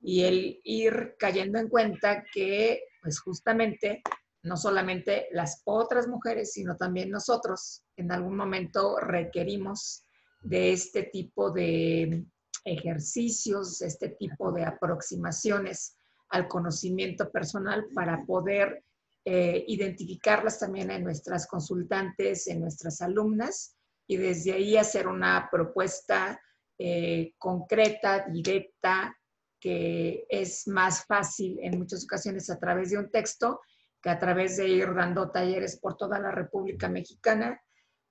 Y 0.00 0.24
el 0.24 0.60
ir 0.64 1.14
cayendo 1.18 1.58
en 1.58 1.68
cuenta 1.68 2.24
que, 2.32 2.82
pues 3.00 3.20
justamente, 3.20 4.02
no 4.42 4.56
solamente 4.56 5.28
las 5.32 5.62
otras 5.64 6.08
mujeres, 6.08 6.52
sino 6.52 6.76
también 6.76 7.10
nosotros, 7.10 7.84
en 7.96 8.10
algún 8.10 8.36
momento 8.36 8.98
requerimos 8.98 10.04
de 10.40 10.72
este 10.72 11.04
tipo 11.04 11.50
de 11.50 12.24
ejercicios, 12.64 13.80
este 13.82 14.10
tipo 14.10 14.52
de 14.52 14.64
aproximaciones 14.64 15.96
al 16.30 16.48
conocimiento 16.48 17.30
personal 17.30 17.86
para 17.94 18.24
poder 18.24 18.84
eh, 19.24 19.64
identificarlas 19.68 20.58
también 20.58 20.90
en 20.90 21.04
nuestras 21.04 21.46
consultantes, 21.46 22.48
en 22.48 22.60
nuestras 22.60 23.00
alumnas 23.02 23.76
y 24.08 24.16
desde 24.16 24.52
ahí 24.52 24.76
hacer 24.76 25.06
una 25.06 25.48
propuesta 25.50 26.40
eh, 26.78 27.34
concreta, 27.38 28.26
directa, 28.28 29.16
que 29.60 30.26
es 30.28 30.66
más 30.66 31.04
fácil 31.06 31.56
en 31.62 31.78
muchas 31.78 32.02
ocasiones 32.04 32.50
a 32.50 32.58
través 32.58 32.90
de 32.90 32.98
un 32.98 33.10
texto 33.10 33.60
que 34.02 34.10
a 34.10 34.18
través 34.18 34.56
de 34.56 34.68
ir 34.68 34.94
dando 34.94 35.30
talleres 35.30 35.78
por 35.78 35.96
toda 35.96 36.18
la 36.18 36.32
República 36.32 36.88
Mexicana 36.88 37.62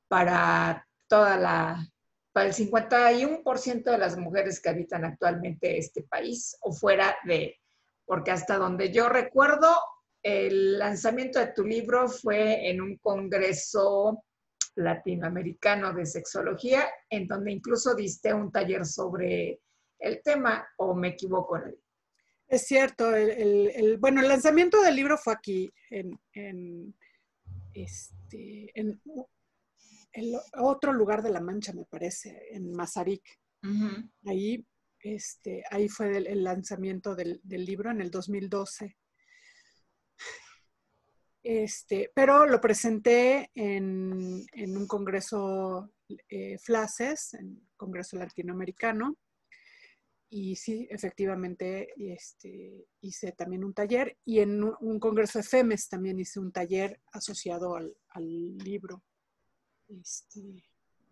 para 0.07 0.87
toda 1.07 1.37
la 1.37 1.87
para 2.33 2.47
el 2.47 2.53
51% 2.53 3.83
de 3.83 3.97
las 3.97 4.17
mujeres 4.17 4.61
que 4.61 4.69
habitan 4.69 5.03
actualmente 5.03 5.77
este 5.77 6.03
país 6.03 6.55
o 6.61 6.71
fuera 6.71 7.17
de 7.25 7.61
porque 8.11 8.31
hasta 8.31 8.57
donde 8.57 8.91
yo 8.91 9.07
recuerdo, 9.07 9.73
el 10.21 10.77
lanzamiento 10.77 11.39
de 11.39 11.53
tu 11.53 11.63
libro 11.63 12.09
fue 12.09 12.69
en 12.69 12.81
un 12.81 12.97
congreso 12.97 14.25
latinoamericano 14.75 15.93
de 15.93 16.05
sexología, 16.05 16.89
en 17.09 17.27
donde 17.27 17.51
incluso 17.51 17.95
diste 17.95 18.33
un 18.33 18.51
taller 18.51 18.85
sobre 18.85 19.61
el 19.97 20.21
tema, 20.21 20.67
o 20.77 20.93
me 20.93 21.09
equivoco 21.09 21.57
Es 22.51 22.67
cierto, 22.67 23.15
el, 23.15 23.29
el, 23.29 23.71
el, 23.73 23.97
bueno, 23.97 24.19
el 24.19 24.27
lanzamiento 24.27 24.81
del 24.81 24.97
libro 24.97 25.17
fue 25.17 25.31
aquí, 25.33 25.71
en, 25.89 26.19
en, 26.33 26.93
este, 27.73 28.69
en 28.77 29.01
el 30.11 30.37
otro 30.57 30.91
lugar 30.91 31.23
de 31.23 31.29
La 31.29 31.39
Mancha, 31.39 31.71
me 31.71 31.85
parece, 31.85 32.49
en 32.51 32.73
Mazarik. 32.73 33.23
Uh 33.63 33.67
-huh. 33.67 34.11
Ahí 34.25 34.65
este, 34.99 35.63
ahí 35.71 35.87
fue 35.87 36.17
el, 36.17 36.27
el 36.27 36.43
lanzamiento 36.43 37.15
del, 37.15 37.39
del, 37.43 37.65
libro 37.65 37.89
en 37.89 38.01
el 38.01 38.11
2012. 38.11 38.97
Este, 41.43 42.11
pero 42.13 42.45
lo 42.45 42.59
presenté 42.61 43.49
en, 43.55 44.45
en 44.51 44.77
un 44.77 44.87
congreso 44.87 45.91
eh, 46.29 46.57
FLACES, 46.59 47.33
en 47.35 47.67
Congreso 47.77 48.17
Latinoamericano, 48.17 49.17
y 50.33 50.55
sí, 50.55 50.87
efectivamente 50.89 51.93
este, 51.97 52.87
hice 53.01 53.33
también 53.33 53.65
un 53.65 53.73
taller, 53.73 54.17
y 54.23 54.39
en 54.39 54.63
un, 54.63 54.97
congreso 54.97 55.39
de 55.39 55.43
FEMES 55.43 55.89
también 55.89 56.19
hice 56.21 56.39
un 56.39 56.53
taller 56.53 57.01
asociado 57.11 57.75
al, 57.75 57.93
al 58.11 58.57
libro 58.57 59.03
este, 59.89 60.63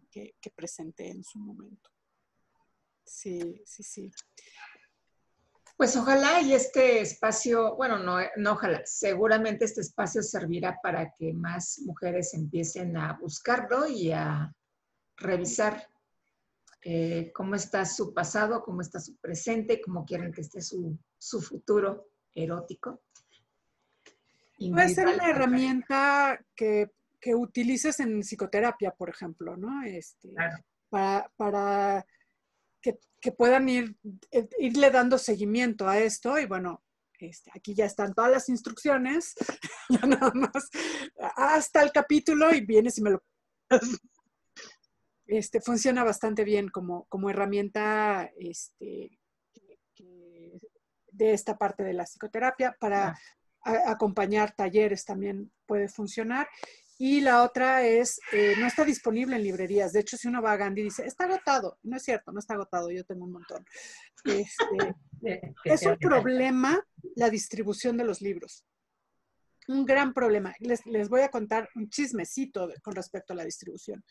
que, 0.10 0.36
que 0.40 0.50
presenté 0.52 1.10
en 1.10 1.26
su 1.26 1.38
momento. 1.38 1.90
Sí, 3.04 3.62
sí, 3.66 3.84
sí. 3.84 4.12
Pues 5.76 5.98
ojalá 5.98 6.42
y 6.42 6.54
este 6.54 7.02
espacio, 7.02 7.76
bueno, 7.76 8.00
no, 8.00 8.20
no 8.38 8.52
ojalá, 8.54 8.84
seguramente 8.86 9.66
este 9.66 9.82
espacio 9.82 10.24
servirá 10.24 10.80
para 10.82 11.14
que 11.18 11.34
más 11.34 11.80
mujeres 11.86 12.34
empiecen 12.34 12.96
a 12.96 13.18
buscarlo 13.20 13.86
y 13.86 14.12
a 14.14 14.54
revisar 15.18 15.90
eh, 16.82 17.32
cómo 17.34 17.56
está 17.56 17.86
su 17.86 18.14
pasado, 18.14 18.64
cómo 18.64 18.82
está 18.82 19.00
su 19.00 19.18
presente, 19.18 19.82
cómo 19.82 20.06
quieren 20.06 20.32
que 20.32 20.42
esté 20.42 20.62
su, 20.62 20.98
su 21.18 21.42
futuro 21.42 22.10
erótico. 22.34 23.02
Puede 24.58 24.90
ser 24.90 25.08
una 25.08 25.30
herramienta 25.30 26.40
que, 26.56 26.92
que, 27.20 27.34
utilices 27.34 28.00
en 28.02 28.22
psicoterapia, 28.22 28.92
por 28.92 29.10
ejemplo, 29.10 29.56
¿no? 29.56 29.84
Este, 29.84 30.30
claro. 30.30 30.58
Para, 30.90 31.32
para 31.38 32.06
que, 32.82 33.00
que, 33.22 33.32
puedan 33.32 33.70
ir, 33.70 33.96
eh, 34.32 34.50
irle 34.60 34.92
dando 34.92 35.18
seguimiento 35.18 35.88
a 35.88 36.00
esto 36.00 36.38
y 36.38 36.46
bueno, 36.46 36.84
este, 37.20 37.52
aquí 37.54 37.74
ya 37.74 37.86
están 37.86 38.14
todas 38.14 38.32
las 38.32 38.50
instrucciones, 38.50 39.36
ya 39.90 40.06
nada 40.08 40.32
más 40.34 40.70
hasta 41.36 41.82
el 41.82 41.92
capítulo 41.92 42.54
y 42.54 42.62
vienes 42.66 42.98
y 42.98 43.02
me 43.02 43.12
lo... 43.12 43.24
Este, 45.30 45.62
funciona 45.62 46.04
bastante 46.04 46.44
bien 46.44 46.70
como, 46.70 47.06
como 47.06 47.30
herramienta 47.30 48.32
este, 48.36 49.20
de 51.12 51.34
esta 51.34 51.56
parte 51.56 51.84
de 51.84 51.94
la 51.94 52.06
psicoterapia 52.06 52.76
para 52.80 53.16
a, 53.64 53.92
acompañar 53.92 54.56
talleres 54.56 55.06
también 55.06 55.52
puede 55.68 55.88
funcionar 55.88 56.48
y 56.98 57.22
la 57.22 57.44
otra 57.44 57.86
es, 57.86 58.20
eh, 58.32 58.56
no 58.58 58.66
está 58.66 58.84
disponible 58.84 59.36
en 59.36 59.44
librerías. 59.44 59.94
De 59.94 60.00
hecho, 60.00 60.18
si 60.18 60.28
uno 60.28 60.42
va 60.42 60.54
a 60.54 60.58
Gandhi 60.58 60.82
y 60.82 60.86
dice, 60.86 61.06
está 61.06 61.26
agotado. 61.26 61.78
No 61.84 61.98
es 61.98 62.04
cierto, 62.04 62.32
no 62.32 62.40
está 62.40 62.56
agotado, 62.56 62.90
yo 62.90 63.06
tengo 63.06 63.24
un 63.24 63.32
montón. 63.32 63.64
Este, 64.26 64.96
es 65.64 65.86
un 65.86 65.98
problema 65.98 66.84
la 67.16 67.30
distribución 67.30 67.98
de 67.98 68.04
los 68.04 68.20
libros. 68.20 68.66
Un 69.68 69.86
gran 69.86 70.12
problema. 70.12 70.56
Les, 70.60 70.84
les 70.88 71.08
voy 71.08 71.22
a 71.22 71.30
contar 71.30 71.70
un 71.76 71.88
chismecito 71.88 72.68
de, 72.68 72.82
con 72.82 72.96
respecto 72.96 73.34
a 73.34 73.36
la 73.36 73.46
distribución. 73.46 74.04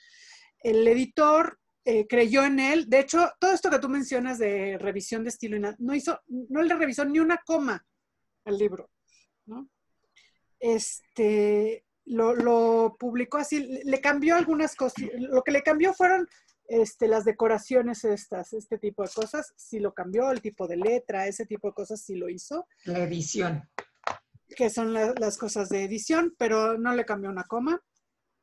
El 0.63 0.87
editor 0.87 1.59
eh, 1.85 2.07
creyó 2.07 2.45
en 2.45 2.61
él. 2.61 2.89
De 2.89 3.01
hecho, 3.01 3.31
todo 3.41 3.53
esto 3.53 3.71
que 3.71 3.79
tú 3.79 3.89
mencionas 3.89 4.39
de 4.39 4.77
revisión 4.79 5.25
de 5.25 5.31
estilo, 5.31 5.75
no 5.79 5.95
hizo, 5.95 6.21
no 6.27 6.63
le 6.63 6.75
revisó 6.75 7.05
ni 7.05 7.19
una 7.19 7.39
coma 7.45 7.87
al 8.45 8.59
libro. 8.59 8.91
¿no? 9.47 9.69
Este, 10.61 11.87
lo, 12.05 12.35
lo, 12.35 12.97
publicó 12.99 13.39
así, 13.39 13.81
le 13.85 14.01
cambió 14.01 14.37
algunas 14.37 14.75
cosas, 14.75 15.05
lo 15.19 15.43
que 15.43 15.53
le 15.53 15.63
cambió 15.63 15.95
fueron 15.95 16.29
este, 16.69 17.09
las 17.09 17.25
decoraciones 17.25 18.05
estas, 18.05 18.53
este 18.53 18.79
tipo 18.79 19.03
de 19.03 19.09
cosas, 19.09 19.55
sí 19.57 19.79
lo 19.81 19.95
cambió, 19.95 20.31
el 20.31 20.43
tipo 20.43 20.69
de 20.69 20.77
letra, 20.77 21.27
ese 21.27 21.47
tipo 21.47 21.69
de 21.69 21.75
cosas 21.75 22.03
sí 22.03 22.15
lo 22.17 22.29
hizo. 22.29 22.67
La 22.85 23.01
edición. 23.01 23.69
Que 24.55 24.69
son 24.69 24.93
la, 24.93 25.15
las 25.19 25.39
cosas 25.39 25.71
de 25.71 25.85
edición, 25.85 26.35
pero 26.37 26.77
no 26.79 26.95
le 26.95 27.07
cambió 27.07 27.31
una 27.31 27.45
coma. 27.45 27.83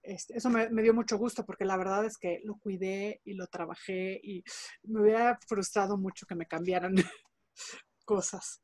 Este, 0.05 0.37
eso 0.37 0.49
me, 0.49 0.67
dio 0.81 0.93
mucho 0.93 1.17
gusto 1.17 1.45
porque 1.45 1.65
la 1.65 1.77
verdad 1.77 2.05
es 2.05 2.17
que 2.17 2.41
lo 2.43 2.57
cuidé 2.57 3.21
y 3.23 3.33
lo 3.33 3.47
trabajé 3.47 4.19
y 4.23 4.43
me 4.83 5.01
hubiera 5.01 5.37
frustrado 5.47 5.97
mucho 5.97 6.25
que 6.25 6.35
me 6.35 6.45
cambiaran 6.45 6.93
cosas. 8.05 8.61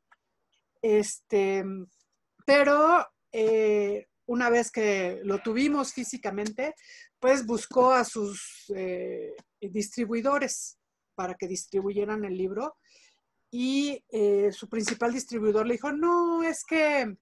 Este, 0.80 1.64
pero 2.46 3.06
eh, 3.32 4.06
una 4.26 4.50
vez 4.50 4.70
que 4.70 5.20
lo 5.24 5.40
tuvimos 5.40 5.92
físicamente, 5.92 6.74
pues 7.18 7.44
buscó 7.46 7.92
a 7.92 8.04
sus 8.04 8.72
eh, 8.74 9.34
distribuidores 9.60 10.78
para 11.14 11.34
que 11.34 11.48
distribuyeran 11.48 12.24
el 12.24 12.36
libro 12.36 12.76
y 13.50 14.02
eh, 14.08 14.50
su 14.50 14.68
principal 14.68 15.12
distribuidor 15.12 15.66
le 15.66 15.74
dijo, 15.74 15.92
no, 15.92 16.42
es 16.42 16.64
que, 16.64 17.14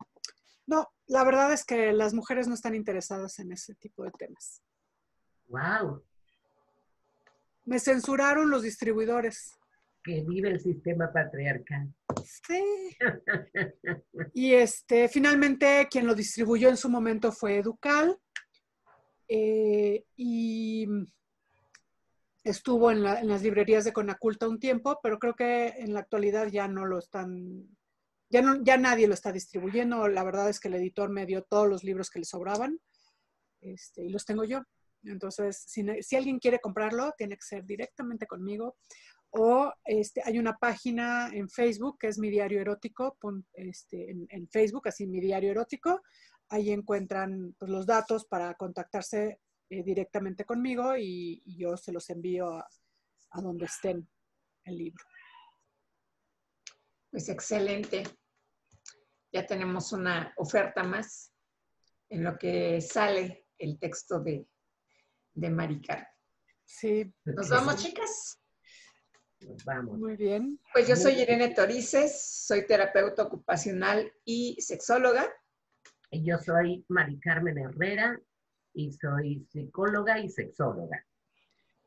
no, 0.66 0.86
la 1.10 1.24
verdad 1.24 1.52
es 1.52 1.64
que 1.64 1.92
las 1.92 2.14
mujeres 2.14 2.46
no 2.46 2.54
están 2.54 2.76
interesadas 2.76 3.40
en 3.40 3.50
ese 3.50 3.74
tipo 3.74 4.04
de 4.04 4.12
temas. 4.12 4.62
¡Wow! 5.48 6.04
Me 7.64 7.80
censuraron 7.80 8.48
los 8.48 8.62
distribuidores. 8.62 9.58
Que 10.04 10.22
vive 10.22 10.50
el 10.50 10.60
sistema 10.60 11.12
patriarcal. 11.12 11.92
Sí. 12.24 12.96
Y 14.34 14.54
este, 14.54 15.08
finalmente 15.08 15.88
quien 15.90 16.06
lo 16.06 16.14
distribuyó 16.14 16.68
en 16.68 16.76
su 16.76 16.88
momento 16.88 17.32
fue 17.32 17.58
Educal. 17.58 18.16
Eh, 19.26 20.04
y 20.16 20.86
estuvo 22.44 22.92
en, 22.92 23.02
las 23.02 23.42
librerías 23.42 23.84
de 23.84 23.92
Conaculta 23.92 24.48
un 24.48 24.60
tiempo, 24.60 25.00
pero 25.02 25.18
creo 25.18 25.34
que 25.34 25.68
en 25.78 25.92
la 25.92 26.00
actualidad 26.00 26.46
ya 26.46 26.68
no 26.68 26.86
lo 26.86 26.98
están, 26.98 27.68
ya, 28.30 28.42
no, 28.42 28.62
ya 28.62 28.76
nadie 28.76 29.08
lo 29.08 29.14
está 29.14 29.32
distribuyendo. 29.32 30.08
La 30.08 30.24
verdad 30.24 30.48
es 30.48 30.60
que 30.60 30.68
el 30.68 30.74
editor 30.74 31.10
me 31.10 31.26
dio 31.26 31.42
todos 31.42 31.68
los 31.68 31.84
libros 31.84 32.10
que 32.10 32.20
le 32.20 32.24
sobraban 32.24 32.80
este, 33.60 34.04
y 34.04 34.08
los 34.08 34.24
tengo 34.24 34.44
yo. 34.44 34.62
Entonces, 35.04 35.64
si, 35.66 36.16
alguien 36.16 36.38
quiere 36.38 36.60
comprarlo, 36.60 37.12
tiene 37.16 37.36
que 37.36 37.42
ser 37.42 37.64
directamente 37.64 38.26
conmigo. 38.26 38.76
O 39.30 39.72
este, 39.84 40.22
hay 40.24 40.38
una 40.38 40.56
página 40.56 41.30
en 41.32 41.48
Facebook 41.48 41.98
que 41.98 42.08
es 42.08 42.18
mi 42.18 42.30
diario 42.30 42.60
erótico, 42.60 43.16
este, 43.54 44.10
en, 44.10 44.48
Facebook, 44.48 44.88
así 44.88 45.06
mi 45.06 45.20
diario 45.20 45.52
erótico. 45.52 46.02
Ahí 46.48 46.70
encuentran 46.70 47.54
pues, 47.58 47.70
los 47.70 47.86
datos 47.86 48.26
para 48.26 48.54
contactarse 48.54 49.40
eh, 49.70 49.82
directamente 49.84 50.44
conmigo 50.44 50.96
y, 50.96 51.42
yo 51.56 51.76
se 51.76 51.92
los 51.92 52.10
envío 52.10 52.54
a, 52.54 53.40
donde 53.40 53.66
estén 53.66 54.08
el 54.64 54.76
libro. 54.76 55.04
Pues 57.10 57.28
excelente. 57.28 58.02
Ya 59.32 59.46
tenemos 59.46 59.92
una 59.92 60.32
oferta 60.36 60.82
más 60.82 61.32
en 62.08 62.24
lo 62.24 62.36
que 62.36 62.80
sale 62.80 63.46
el 63.58 63.78
texto 63.78 64.20
de, 64.20 64.46
de 65.32 65.50
Maricar. 65.50 66.08
Sí. 66.64 67.12
¿Nos 67.24 67.48
vamos, 67.48 67.76
chicas? 67.76 68.40
Nos 69.40 69.64
vamos. 69.64 69.98
Muy 69.98 70.16
bien. 70.16 70.60
Pues 70.72 70.88
yo 70.88 70.96
soy 70.96 71.20
Irene 71.20 71.54
Torices, 71.54 72.20
soy 72.46 72.66
terapeuta 72.66 73.22
ocupacional 73.22 74.12
y 74.24 74.60
sexóloga. 74.60 75.32
Y 76.10 76.24
yo 76.24 76.38
soy 76.38 76.84
Mari 76.88 77.20
Carmen 77.20 77.58
Herrera, 77.58 78.20
y 78.72 78.92
soy 78.92 79.46
psicóloga 79.50 80.18
y 80.18 80.28
sexóloga. 80.28 81.04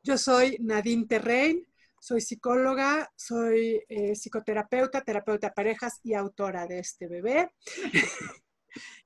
Yo 0.02 0.18
soy 0.18 0.58
Nadine 0.60 1.06
Terrein, 1.06 1.66
soy 2.04 2.20
psicóloga, 2.20 3.10
soy 3.16 3.82
eh, 3.88 4.14
psicoterapeuta, 4.14 5.00
terapeuta 5.00 5.46
de 5.46 5.54
parejas 5.54 6.00
y 6.02 6.12
autora 6.12 6.66
de 6.66 6.80
este 6.80 7.08
bebé. 7.08 7.50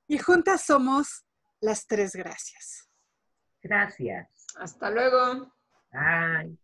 y 0.07 0.17
juntas 0.17 0.65
somos 0.65 1.25
las 1.61 1.87
tres 1.87 2.11
gracias. 2.11 2.89
Gracias. 3.63 4.27
Hasta 4.57 4.91
luego. 4.91 5.53
Bye. 5.93 6.57